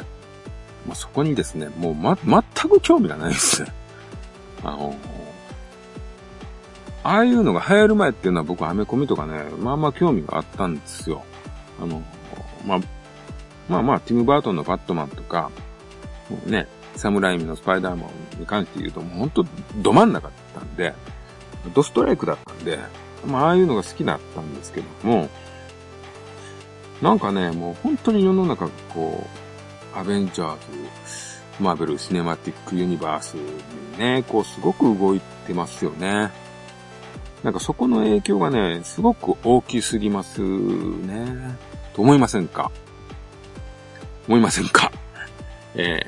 [0.88, 3.72] まあ、そこにですね、もうま、全く興味がないですね。
[4.64, 4.96] あの、
[7.04, 11.24] ああいうのが流行る前っていうのは僕アメコミとかね、まあまあ興味があったんですよ。
[11.82, 12.02] あの、
[12.66, 12.80] まあ、
[13.68, 15.52] まあまあ、ティム・バートンのバットマンとか、
[16.30, 19.46] もうね、サムライミのスパイダーマンに関して言うと、もうほんと
[19.78, 20.94] ど真ん中だったんで、
[21.74, 22.80] ドストライクだったんで、
[23.26, 25.30] まあああいうのが好きだったんですけども、
[27.02, 29.28] なんかね、もう本当に世の中こ
[29.96, 30.58] う、アベンジャーズ、
[31.60, 36.32] マーベル・シネマティック・ユニバースにね、こうすごく動いてますよね。
[37.44, 41.56] なんかそこの影響がね、すごく大きすぎますね。
[41.94, 42.72] と思いませんか？
[44.28, 44.92] 思いませんか？
[45.76, 46.00] え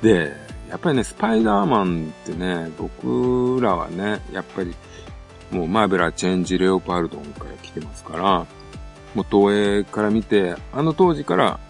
[0.00, 0.36] ー、で、
[0.68, 4.74] やっぱりね、スパイダーマンってね、僕らはね、やっぱり、
[5.50, 8.46] もうマーベラチェンジレオパルドンから来てますから、
[9.14, 11.60] もう東映から見て、あの当時から、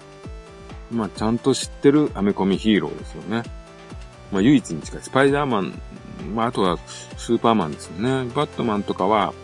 [0.91, 3.43] まあちゃんと知ってるアメコミヒーローですよね。
[4.31, 5.73] まあ唯一に近いスパイダーマン
[6.35, 6.79] まあ、あとは、
[7.17, 8.31] スーパーマンですよね。
[8.35, 9.35] バットマンとかは、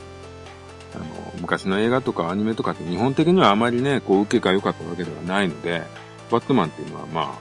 [0.95, 1.05] あの、
[1.41, 5.83] 昔の映画とかアニメとかって日本的にはあまりね、こう、受けが良かったわけではないので、
[6.31, 7.39] バットマンっていうのはま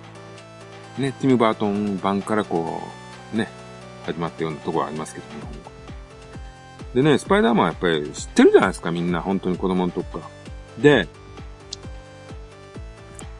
[0.97, 2.81] あ、ね、ティム・バートン版からこ
[3.33, 3.49] う、ね、
[4.05, 5.77] 始まったようなところはありますけど、日本語。
[6.93, 9.21] でね、スパイダーマンはやっぱり知ってるじゃないですか、みんな。
[9.21, 10.23] 本当に子供の時から。
[10.81, 11.07] で、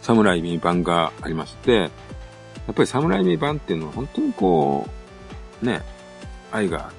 [0.02, 1.88] サムライミ版がありまして、や
[2.72, 4.88] っぱりサムライミ版っていうのは本当にこ
[5.64, 5.82] う、ね、
[6.52, 6.92] 愛があっ、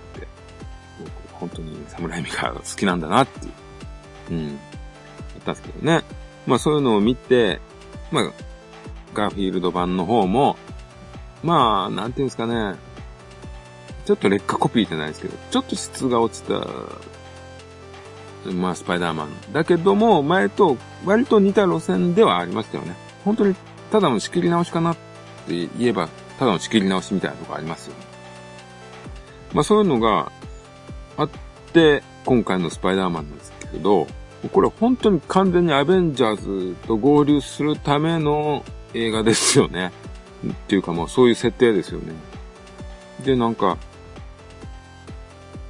[1.39, 3.53] 本当に侍味が好きなんだなっていう、
[4.31, 6.03] うん、やったんですけどね。
[6.47, 7.61] まあそういうのを見て、
[8.11, 8.33] まあ、
[9.15, 10.57] ガーフィールド版の方も、
[11.43, 12.77] まあ、なんていうんですかね、
[14.07, 16.67] ちょっと劣化コピーじゃないですけど、ちょっと質が落ちた、
[18.53, 19.53] まあ、スパイダーマン。
[19.53, 22.97] だけども、前と割と似た路線ではありましたよね。
[23.25, 23.55] 本当に、
[23.91, 24.97] ただの仕切り直しかなっ
[25.47, 28.07] て言えば、ただの仕切り直しみたいなとこありますよね。
[29.53, 30.31] まあそういうのが
[31.19, 31.29] あっ
[31.73, 34.07] て、今回のスパイダーマンなんですけど、
[34.53, 39.93] これ本当に完全にアベンジャーズと合流するための映画ですよね。
[40.47, 42.13] っていうかもうそういう設定ですよね。
[43.25, 43.77] で、なんか、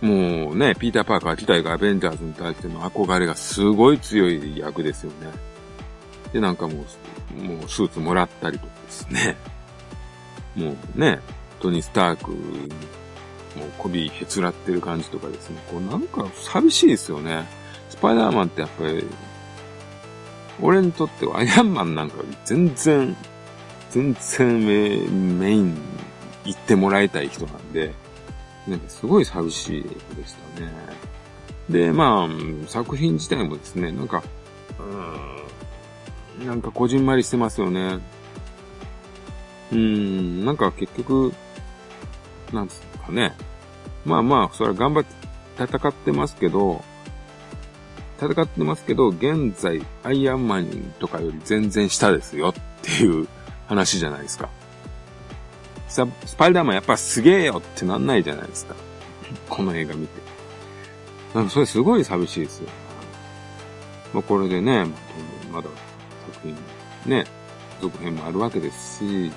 [0.03, 5.31] もうね、ピーター・パーカー自体がアベンジャーズに対しての憧れがすごい強い役ですよね。
[6.33, 6.85] で、なんかも
[7.35, 9.37] う、もうスーツもらったりとかですね。
[10.55, 11.21] もうね、
[11.59, 12.33] トニー・スターク
[13.59, 17.47] もう媚びへつらってる感じとかですね、こうなんか寂しいですよね。
[17.91, 19.05] スパイダーマンってやっぱり、
[20.61, 23.17] 俺にとってはアイアンマンなんか全然、
[23.91, 25.77] 全然メメイン
[26.45, 27.93] 行ってもらいたい人なんで、
[28.67, 29.89] なんかすごい寂しいで
[30.27, 30.73] したね。
[31.69, 34.23] で、まあ、作品自体もですね、なんか、
[36.39, 37.99] うん、なんかこじんまりしてますよね。
[39.73, 41.33] うん、なんか結局、
[42.53, 43.35] なんつうね。
[44.05, 45.19] まあまあ、それは頑張って
[45.59, 46.83] 戦ってますけど、
[48.21, 53.29] 戦ってますけど、現在、アイアンマンとかより全然下ですよっていう
[53.67, 54.49] 話じゃないですか。
[55.89, 56.05] ス
[56.37, 58.75] パイダーマンやっぱすげえよってなんないじゃないですか。
[59.49, 60.21] この映画見て。
[61.35, 62.69] なんかそれすごい寂しいですよ。
[64.13, 64.87] まあこれでね、
[65.53, 65.69] まだ
[66.33, 66.57] 作品、
[67.07, 67.25] ね、
[67.81, 69.33] 続編もあるわけですし、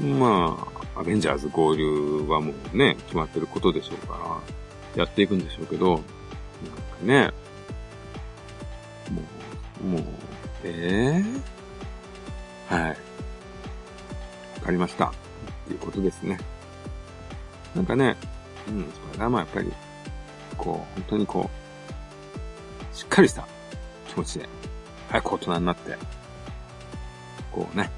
[0.00, 1.84] まあ、アベンジャーズ合流
[2.28, 4.40] はもうね、決まってることでしょうか
[4.96, 6.02] ら、やっていくんでしょうけど、なんか
[7.02, 7.30] ね、
[9.10, 9.22] も
[9.82, 10.02] う、もう、
[10.64, 11.22] え
[12.70, 12.90] えー、はい。
[12.90, 12.96] わ
[14.62, 15.06] かりました。
[15.06, 15.10] っ
[15.66, 16.38] ていうことですね。
[17.74, 18.16] なんかね、
[18.68, 19.72] うん、スパイダーマンやっぱり、
[20.56, 21.50] こう、本当にこ
[22.92, 23.46] う、しっかりした
[24.08, 24.48] 気持ちで、
[25.10, 25.96] 早く大人になって、
[27.52, 27.90] こうね、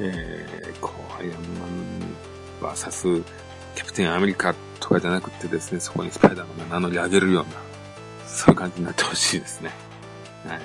[0.00, 1.42] えー、こう、アイアンマン
[2.62, 3.02] バーサス、
[3.74, 7.50] キャプテンアメリカとかじゃなくてですね、そこにスパイダーマンが名乗り上げるような、
[8.26, 9.70] そういう感じになってほしいですね。
[10.46, 10.60] はい。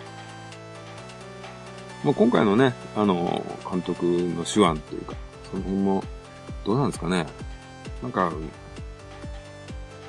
[2.04, 5.15] もう今回のね、あの、監督の手腕というか、
[5.50, 6.04] その辺も、
[6.65, 7.26] どうなんですかね。
[8.02, 8.32] なんか、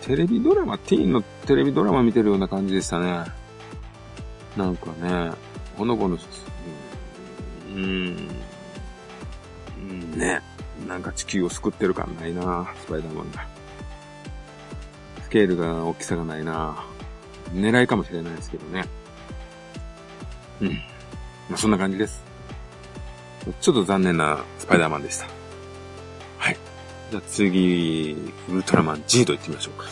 [0.03, 3.25] テレビドラマ、ティーンのテレビドラマ見てるような感じでしたね。
[4.57, 5.33] なんかね、
[5.77, 6.19] ほのぼの、
[7.75, 8.29] うん、
[10.17, 10.43] ね、
[10.89, 13.47] なんか地球を救ってる感ないなスパイダーマンが。
[15.23, 16.85] スケールが大きさがないな
[17.53, 18.85] 狙いかもしれないですけどね。
[20.61, 20.69] うん。
[21.49, 22.23] まあ、そんな感じです。
[23.61, 25.27] ちょっと残念なスパイダーマンでした。
[26.39, 26.57] はい。
[27.11, 28.17] じゃあ次、
[28.49, 29.87] ウルトラマン G と行ってみましょうか。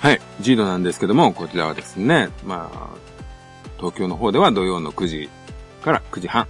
[0.00, 0.20] はい。
[0.40, 2.88] G ドなんですけども、こちらはですね、まあ、
[3.84, 5.28] 東京の方では土曜の9時
[5.82, 6.48] から9時半。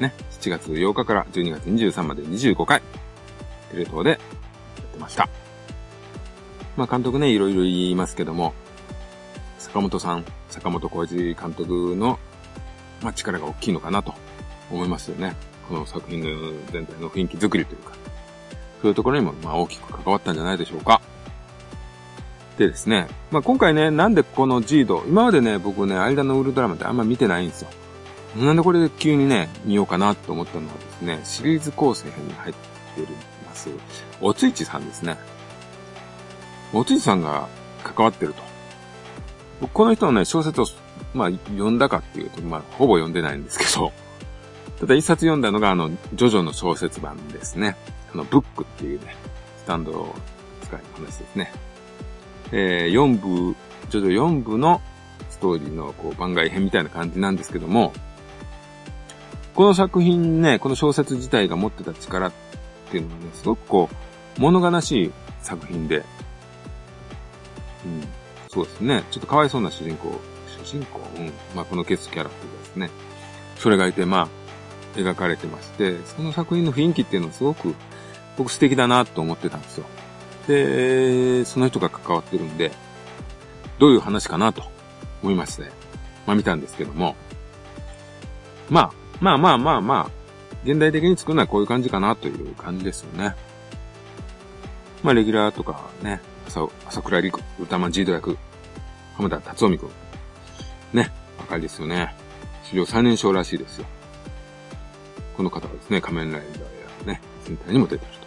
[0.00, 0.14] ね。
[0.40, 2.80] 7月8日から12月23まで25回。
[3.70, 4.18] テレ東でやっ
[4.86, 5.28] てました。
[6.78, 8.54] まあ監督ね、いろいろ言いますけども、
[9.58, 12.18] 坂本さん、坂本浩二監督の、
[13.02, 14.14] まあ力が大きいのかなと
[14.70, 15.36] 思いますよね。
[15.68, 17.92] この作品の全体の雰囲気作りというか、
[18.80, 21.02] そういうところにも、まあ大きく関わったんじゃないでしょうか。
[22.58, 27.70] でですね、まあ今回ね、なんでこのジード、今までね、僕ね、間のウルトラマンってあんま見てないんですよ。
[28.36, 32.54] なんでこれで急にね、見ようかなと思ったのはですね、シリーズ構成編に入っ
[32.94, 33.08] てる
[33.52, 33.70] ます、
[34.20, 35.16] おついちさんですね。
[36.72, 37.48] おついちさんが
[37.84, 38.42] 関わってると。
[39.60, 40.64] 僕この人のね、小説を、
[41.14, 43.92] まあ、読んだかっていうと、まあ、ほぼ読んでないんですけど、
[44.80, 47.76] ただ一冊読んだのが、あの、ジョジョの小説版ですね。
[48.12, 49.14] あの、ブックっていうね、
[49.58, 50.14] スタンドを
[50.64, 51.52] 使いの話ですね。
[52.52, 53.56] えー、4部、
[53.90, 54.80] ジョジョ4部の
[55.30, 57.92] ストーリーのこう番外編みたいな感じなんですけども、
[59.54, 62.32] この作品ね、この小説自体が持ってた力っ
[62.90, 63.88] ていうのはね、すごくこ
[64.38, 65.12] う、物悲しい
[65.42, 66.04] 作品で、
[67.84, 68.02] うん、
[68.48, 69.04] そうですね。
[69.10, 70.20] ちょっとかわいそうな主人公、
[70.62, 71.32] 主人公うん。
[71.54, 72.90] まあ、このケスキャラクターですね。
[73.56, 74.28] それがいて、ま
[74.94, 77.74] あ、描かれてまして、その作品の雰囲気っていうのはすごく、
[78.36, 79.84] 僕素敵だなと思ってたんですよ。
[80.46, 82.72] で、その人が関わってるんで、
[83.78, 84.62] どういう話かなと
[85.22, 85.70] 思いまして、
[86.26, 87.16] まあ見たんですけども、
[88.70, 90.22] まあ、まあまあまあまあ、
[90.64, 93.34] 現代的に作るのはこういう感じかなという感じですよね。
[95.02, 98.38] まあ、レギュラーとかね、朝、朝倉陸、歌間ジード役、
[99.16, 99.90] 浜田達臣くん。
[100.92, 102.14] ね、若いですよね。
[102.64, 103.86] 史上最年少らしいですよ。
[105.36, 108.22] この方はですね、仮面ライダーやね、戦隊にも出てると。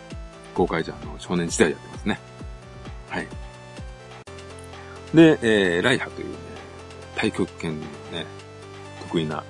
[0.54, 1.95] 公開じゃあの少年時代やってます。
[3.16, 3.28] はい。
[5.16, 6.36] で、えー、ライハというね、
[7.16, 8.26] 太極拳のね、
[9.04, 9.42] 得意な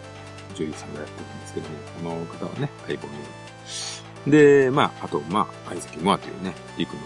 [0.53, 1.69] 女優さんがやってるんですけど
[2.03, 4.31] も、この方はね、相棒に。
[4.31, 6.99] で、まあ、あと、まあ、相席モアというね、陸の、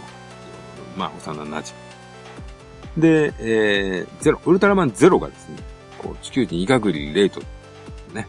[0.97, 1.63] まあ、幼馴染。
[2.97, 5.55] で、えー、ゼロ、ウルトラマンゼロがですね、
[5.97, 7.39] こう、地球人伊賀栗レイト、
[8.13, 8.27] ね、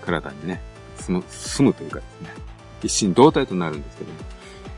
[0.00, 0.60] 体にね、
[0.96, 2.30] 住む、住むというかですね、
[2.84, 4.31] 一心同体となるんですけども、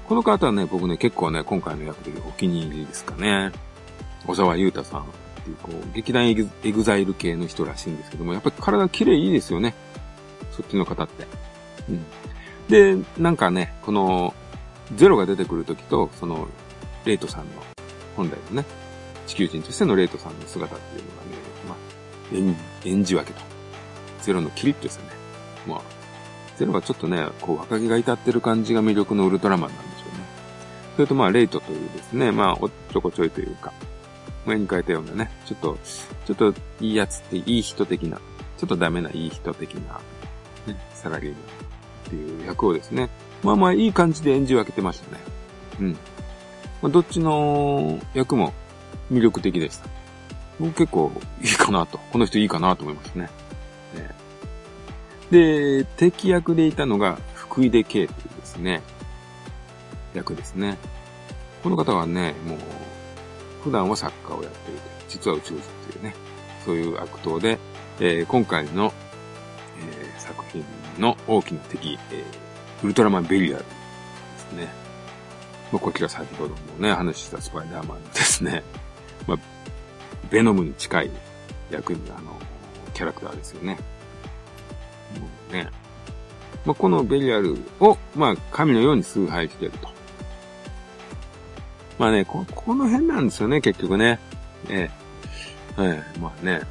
[0.09, 3.53] この方はね、僕ね、結構ね、今回の役でお気に入りですかね。
[4.27, 5.05] 小澤雄太さんっ
[5.45, 6.49] ていう、こう、劇団エグ
[6.83, 9.75] ザイル系の人らしいんですけども、やっぱり体綺麗いいですよね。
[10.53, 11.27] そっちの方って。
[11.89, 12.05] うん。
[12.69, 14.35] で、なんかね、この、
[14.95, 16.49] ゼロが出てくるときと、その、
[17.07, 17.53] レイトさんの、
[18.15, 18.67] 本来のね、
[19.27, 21.31] 地球人としてのレイトさんの姿っていうのがね、
[21.67, 21.75] ま
[22.53, 23.41] あ、演じ分けと。
[24.21, 25.09] ゼロのキリッとしたね。
[25.67, 25.81] まあ、
[26.57, 29.94] ゼロがちょっとね、こう、若気が至ってる感じが魅力のウルトラマンなんで。
[30.97, 33.73] それとまあ、レイトというですね、まあ、おっちょこちょいというか、
[34.47, 35.79] 前に書いたようなね、ちょっと、
[36.27, 38.19] ちょっといいやつっていい人的な、
[38.59, 40.01] ちょっとダメないい人的な、
[40.67, 41.45] ね、サラリーマンっ
[42.11, 43.09] ていう役をですね、
[43.43, 45.23] まあまあいい感じで演じ分けてましたね。
[45.81, 45.93] うん。
[46.83, 48.53] まあ、どっちの役も
[49.11, 49.89] 魅力的でした。
[50.61, 53.31] 僕結構いいかなと、この人いいかなと思いましたね。
[53.95, 54.15] ね
[55.31, 58.83] で、敵役でいたのが福井出圭というですね、
[60.15, 60.79] 役ですね。
[61.63, 62.59] この方はね、もう
[63.63, 65.63] 普段はサッカーをやっている実は宇宙人
[65.93, 66.15] というね、
[66.65, 67.59] そういう悪党で、
[68.01, 68.93] えー、今回の、
[69.79, 70.65] えー、作品
[70.99, 73.71] の大きな敵、えー、ウルトラマンベリアルで
[74.39, 74.69] すね。
[75.73, 78.63] まあ、こちら先ほどもね、話したスパイダーマンですね。
[79.27, 79.39] まあ、
[80.31, 81.11] ベノムに近い
[81.71, 82.39] 役に、あの、
[82.93, 83.79] キャラクターですよね。
[85.19, 85.69] もうね。
[86.65, 89.94] まあ、このベリアルを、まあ、神のように崇拝してると。
[91.99, 94.19] まあね、こ、この辺なんですよね、結局ね。
[94.69, 94.91] え
[95.79, 95.81] え。
[95.81, 96.63] はい、まあね。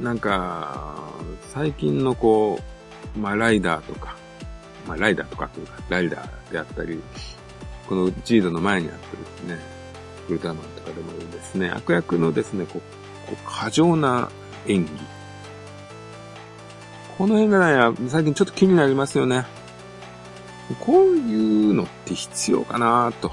[0.00, 0.96] なんか、
[1.52, 2.58] 最近のこ
[3.16, 4.16] う、まあ、ライダーとか、
[4.86, 7.00] まあ、ライダーとかというか、ライダーであったり、
[7.88, 9.58] このジードの前にあったですね、
[10.28, 14.30] ウルトラマンとかでもですね、悪役のですね、こう、こう過剰な
[14.66, 14.90] 演技。
[17.18, 19.44] この辺がね、最近ちょっと気になりますよね。
[20.78, 23.32] こういうのって必要かなと。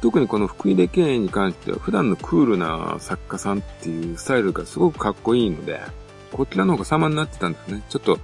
[0.00, 5.80] 特にこの福井出経営に関しては普段のクールな作家さんっていうスタイルがすごくかっこいいので、
[6.32, 7.82] こちらの方が様になってたんですね。
[7.88, 8.18] ちょっと、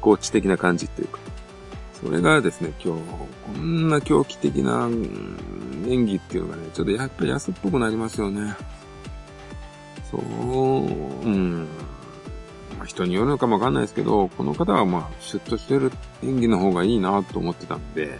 [0.00, 1.18] こう知的な感じっていうか。
[2.04, 3.02] それがですね、今日、
[3.46, 4.88] こんな狂気的な
[5.88, 8.54] 演技っていうのがね、ちょっとやっぱり安っぽくなりますよね。
[10.10, 11.66] そう、うん。
[12.78, 15.90] ま、人によるのかもわかんないですけど、この方はまあ、シュッとしてる
[16.22, 18.18] 演技の方がいいなと思ってたんで、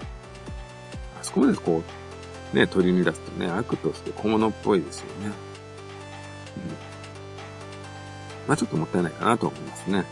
[1.21, 2.04] あそこまでこう、
[2.55, 5.27] ね、取り乱すとね、悪として小物っぽいですよね。
[5.27, 5.33] うん。
[8.49, 10.05] まあちょっともったいないかなと思いますね。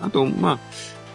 [0.00, 0.58] あと、まあ、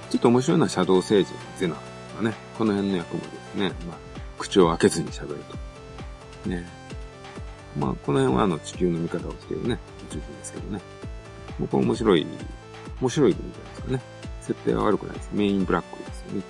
[0.09, 1.81] ちょっと面白いのはシャドウ星人、ゼナと
[2.17, 3.97] かね、この辺の役もですね、まあ、
[4.37, 5.43] 口を開けずに喋る
[6.43, 6.49] と。
[6.49, 6.67] ね。
[7.77, 10.81] まあ、この辺はあの地球の味方をしているね、宇宙人ですけどね。
[11.59, 12.27] 僕は面白い、
[13.01, 14.01] 面白いんじゃないですかね。
[14.41, 15.29] 設定は悪くないです。
[15.33, 16.43] メインブラックですよね。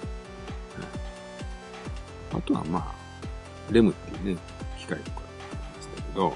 [2.31, 3.04] はい、あとはまあ、
[3.71, 4.41] レムっていうね、
[4.79, 5.21] 機械とかあ
[5.53, 6.33] りましたけど、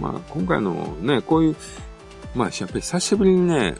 [0.00, 1.56] まあ、今回のね、こういう、
[2.34, 3.76] まあ、やっぱり久しぶりにね、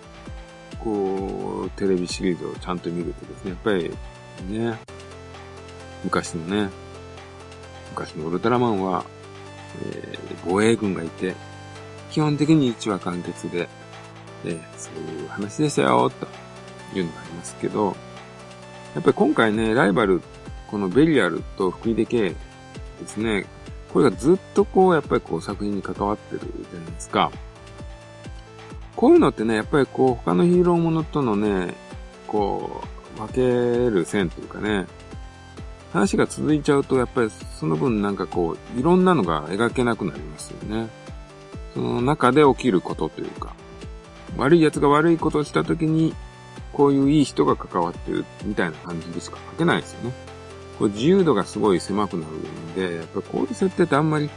[0.81, 3.91] こう、テレビシリーズをちゃんと見るとですね、やっぱり
[4.49, 4.79] ね、
[6.05, 6.71] 昔のね、
[7.91, 9.05] 昔のウルトラマンは、
[9.83, 11.35] えー、防衛軍がいて、
[12.11, 13.69] 基本的に1話完結で、
[14.45, 16.27] えー、そういう話でしたよ、と
[16.97, 17.97] いうのがありますけど、
[18.95, 20.23] やっぱり今回ね、ライバル、
[20.71, 22.37] このベリアルと福井出系で
[23.07, 23.47] すね、
[23.93, 27.31] これがずっとこう、やっぱりこう作品に関わってるじゃないですか。
[28.97, 31.75] こういうのってね、やっぱりこう、他のヒーローものとのね、
[32.27, 32.83] こ
[33.17, 33.41] う、分け
[33.91, 34.87] る線というかね、
[35.93, 40.89] 話が続いちゃうと、やっぱりその分なんかこう、いろんなのが描けなくなりますよね。
[41.75, 43.55] その中で起きることというか、
[44.37, 46.15] 悪い奴が悪いことをした時に、
[46.73, 50.28] こういういい人が関わってるみたいな感じでしか書けないですよね。
[50.79, 54.31] こう自由度がすごい狭くなるんで、やっぱこういう設定ってあんまり、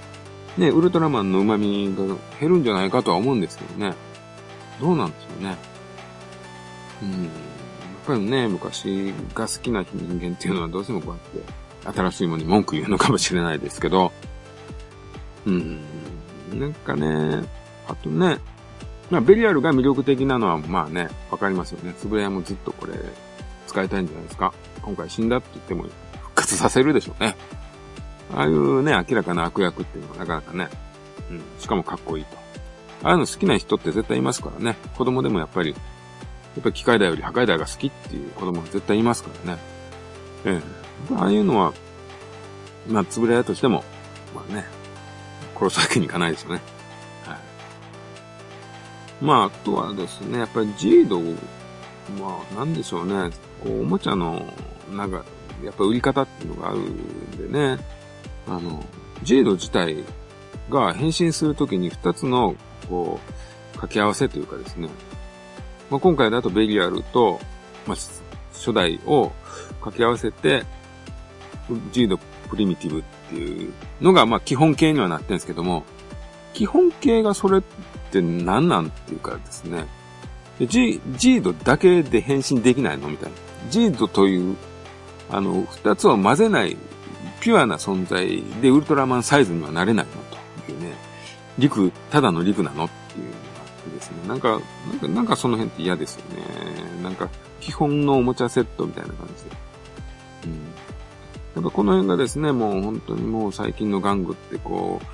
[0.58, 3.94] ね、ウルトラマンの旨味が減るんじゃないかとは思うんですけどね。
[4.80, 5.56] どうなんでしょうね。
[7.04, 7.12] うん。
[7.12, 7.22] やっ
[8.08, 14.12] ぱりね、昔が好きな人間っていうのはどうしてもこうやって新しいものに文句言うのかもしれないですけど、
[15.46, 15.80] うん。
[16.54, 17.44] なんかね、
[17.88, 18.40] あとね、
[19.10, 21.94] まあ、ベリアルが魅力的なのは、まあね、わかりますよね。
[21.98, 22.94] つぶやもずっとこれ、
[23.68, 24.54] 使いたいんじゃないですか。
[24.82, 25.86] 今回死んだって言っても
[26.56, 27.36] させるでしょうね。
[28.34, 30.70] ああいうね、明らかな悪役っていうのはなかなかね、
[31.30, 32.38] うん、しかもかっこいいと。
[33.04, 34.78] ああいうの好きな人って絶対いますからね。
[34.96, 35.76] 子供でもやっぱり、や
[36.60, 39.60] っぱり機械台より破壊台が好きっていう子供は絶対いますからね。
[40.46, 40.62] え
[41.10, 41.16] え。
[41.16, 41.74] ああいうのは、
[42.88, 43.84] まあ、つぶれ屋としても、
[44.36, 44.66] まあね、
[45.58, 46.62] 殺すわけにいかないですよね。
[47.26, 47.38] はい。
[49.24, 51.20] まあ、あとはですね、やっぱりジード、
[52.20, 53.32] まあ、なんでしょうね、
[53.64, 54.54] こう、おもちゃの、
[54.92, 55.24] なんか、
[55.64, 57.78] やっぱ売り方っていうのがあるんでね、
[58.48, 58.84] あの、
[59.24, 60.04] ジード自体
[60.70, 62.56] が変身するときに二つの
[62.88, 64.90] こう、掛け合わせというかですね。
[65.90, 67.40] まあ、今回だとベリアルと、
[67.88, 67.98] まあ、
[68.54, 69.32] 初代を
[69.80, 70.64] 掛け合わせて、
[71.92, 72.18] ジード
[72.50, 75.84] プリミティブっていうのが、まあ、基本形にはなってるんですけども、
[76.54, 77.62] 基本形がそれっ
[78.12, 79.86] て何なんっていうかですね。
[80.60, 83.36] ジジードだけで変身できないのみたいな。
[83.70, 84.56] ジードという、
[85.32, 86.78] あの、二つを混ぜない
[87.40, 90.12] ピュアな存在でウルトラマンサイズにはなれないの
[90.66, 90.94] というね。
[91.58, 94.28] 陸、ただの陸なのっていうのがあってですね。
[94.28, 97.02] なんか、なんか、なんかその辺って嫌ですよね。
[97.04, 97.30] なんか、
[97.60, 99.50] 基本のおもちゃセットみたいな感じで。
[100.46, 100.52] うん。
[101.56, 105.06] やっぱこの辺がですね、もう本当にもう最近の玩具ってこう、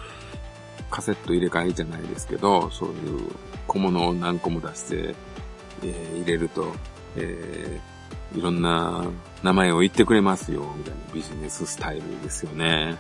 [0.89, 3.29] カセット入れ替えじゃないですけど、そういう
[3.67, 5.15] 小物を何個も出して、
[5.83, 6.73] えー、入れると、
[7.15, 7.96] えー、
[8.35, 9.05] いろんな
[9.43, 12.97] 名前を言ってくれますよ、みたいなビジネススタイルですよね。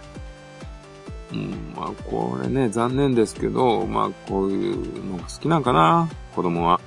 [1.31, 6.79] うん、まあこれね、残念ですけど、まあこういうのが好きなんかな、子供は。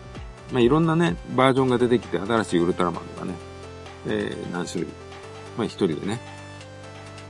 [0.52, 3.34] まあいろんなね、バージョンが出てきて、新しいウルトラマンとかね、
[4.06, 4.90] えー、何種類。
[5.58, 6.20] まあ一人でね、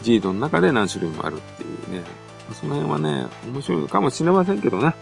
[0.02, 2.04] ジードの中で何種類もあるっていうね、
[2.54, 4.94] その辺はね、面白いのかもしれませんけどね。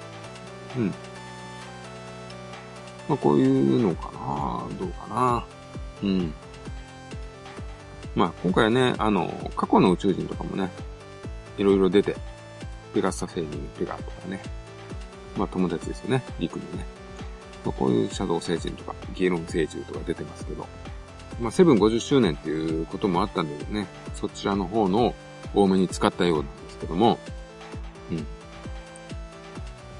[0.77, 0.95] うん。
[3.09, 5.45] まあ、こういうのかなどうかな
[6.03, 6.33] うん。
[8.15, 10.71] まあ、今回はね、あの、過去の宇宙人とかもね、
[11.57, 12.17] いろいろ出て、
[12.95, 14.41] ペガッサ星人ペガとかね、
[15.37, 16.85] まあ友達ですよね、陸にね。
[17.65, 20.67] まあ、こういうシャドウ星人とか、ギエロン星獣とか出てますけど、
[21.41, 25.15] まあ、セブン50周年っていうこともあったんでね、そちらの方の
[25.55, 27.19] 多めに使ったようなんですけども、
[28.11, 28.27] うん。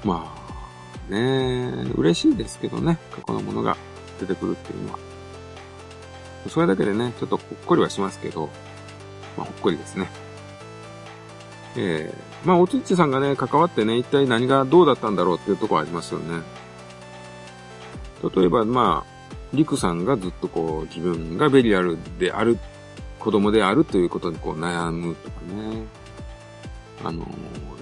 [0.03, 3.77] まあ、ね嬉しいですけどね、過去のものが
[4.19, 5.08] 出てくるっていうのは。
[6.47, 8.49] それだけでね、ちょっとほっこりはしますけど、
[9.37, 10.07] まあ、ほっこりですね。
[11.75, 16.41] ええー、まあ、おつっちさんがね、関わってね、一体何がどうだったんだろうっていうところありますよね。
[18.35, 19.19] 例えば、まあ、
[19.53, 22.57] リクさんがずっとこう、自分がベリアルである、
[23.19, 25.83] 子供であるということにこう悩むとかね。
[27.03, 27.25] あの、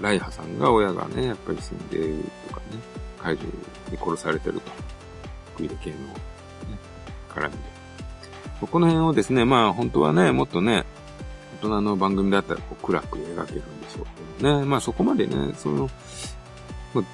[0.00, 2.78] ライハさんが親がね、やっぱり死んでるとかね、
[3.20, 3.58] 怪獣
[3.90, 4.70] に殺されてると。
[5.56, 6.14] クイレ系の、ね、
[7.28, 7.77] 絡みで。
[8.66, 10.84] この辺をですね、まあ本当はね、もっとね、
[11.62, 14.06] 大人の番組だったらこう暗く描けるんでしょう
[14.38, 14.64] けどね。
[14.64, 15.88] まあそこまでね、その、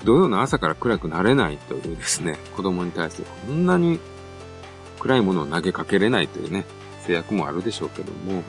[0.04, 3.98] 土曜の朝から暗くなれないというですね、子供に対してこんなに
[5.00, 6.64] 暗いものを投げかけれないというね、
[7.06, 8.42] 制約もあるでしょうけども、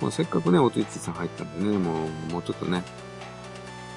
[0.00, 2.82] もうせっかくね、おついちさん入ったんでね、もう、もうちょっとね、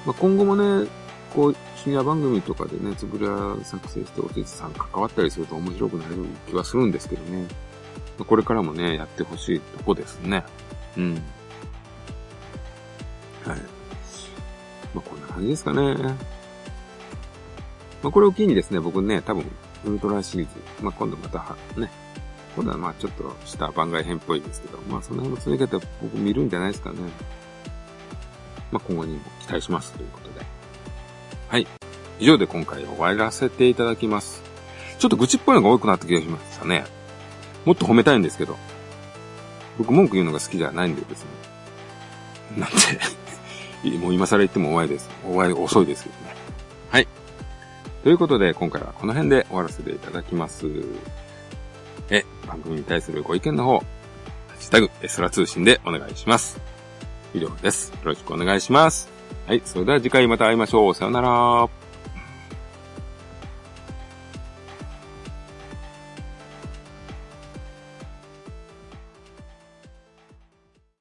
[0.06, 0.88] まあ、今後もね、
[1.34, 6.16] こう、深夜番組とかでね、つぶら作成しておついさん関わったりすると面白くなる
[6.46, 7.46] 気はするんですけどね。
[8.18, 10.44] これからもね、やってほしいとこですね。
[10.98, 11.14] うん。
[11.14, 11.22] はい。
[14.94, 15.94] まあ、こんな感じですかね。
[18.02, 19.46] まあ、これを機にですね、僕ね、多分、
[19.86, 20.52] ウルトラシリーズ。
[20.82, 21.90] まあ、今度また、ね。
[22.56, 26.98] 今度はまあちょっとした番外編っぽいですけど、まあその辺の続き方僕見るんじゃないですかね。
[28.72, 30.19] まあ今後にも期待しますというこ。
[31.50, 31.66] はい。
[32.20, 34.40] 以上で今回終わらせていただきます。
[35.00, 36.84] ちょっと愚痴っぽいのが多くなった気がしましたね。
[37.64, 38.56] もっと褒めたいんですけど。
[39.76, 41.30] 僕文句言うのが好きじゃないんでですね。
[42.56, 42.70] なん
[43.82, 45.10] で もう今更言っても終わりです。
[45.24, 46.36] 終わり遅いですけどね。
[46.90, 47.08] はい。
[48.04, 50.66] ということで、今回はこの辺で終わらせていただきます。
[52.10, 53.84] え、番組に対するご意見の方、ハ
[54.56, 56.60] ッシュタグ、エスラ通信でお願いします。
[57.34, 57.90] 以上です。
[57.90, 59.09] よろしくお願いします。
[59.50, 60.94] はい、それでは次回また会いましょう。
[60.94, 61.79] さよなら。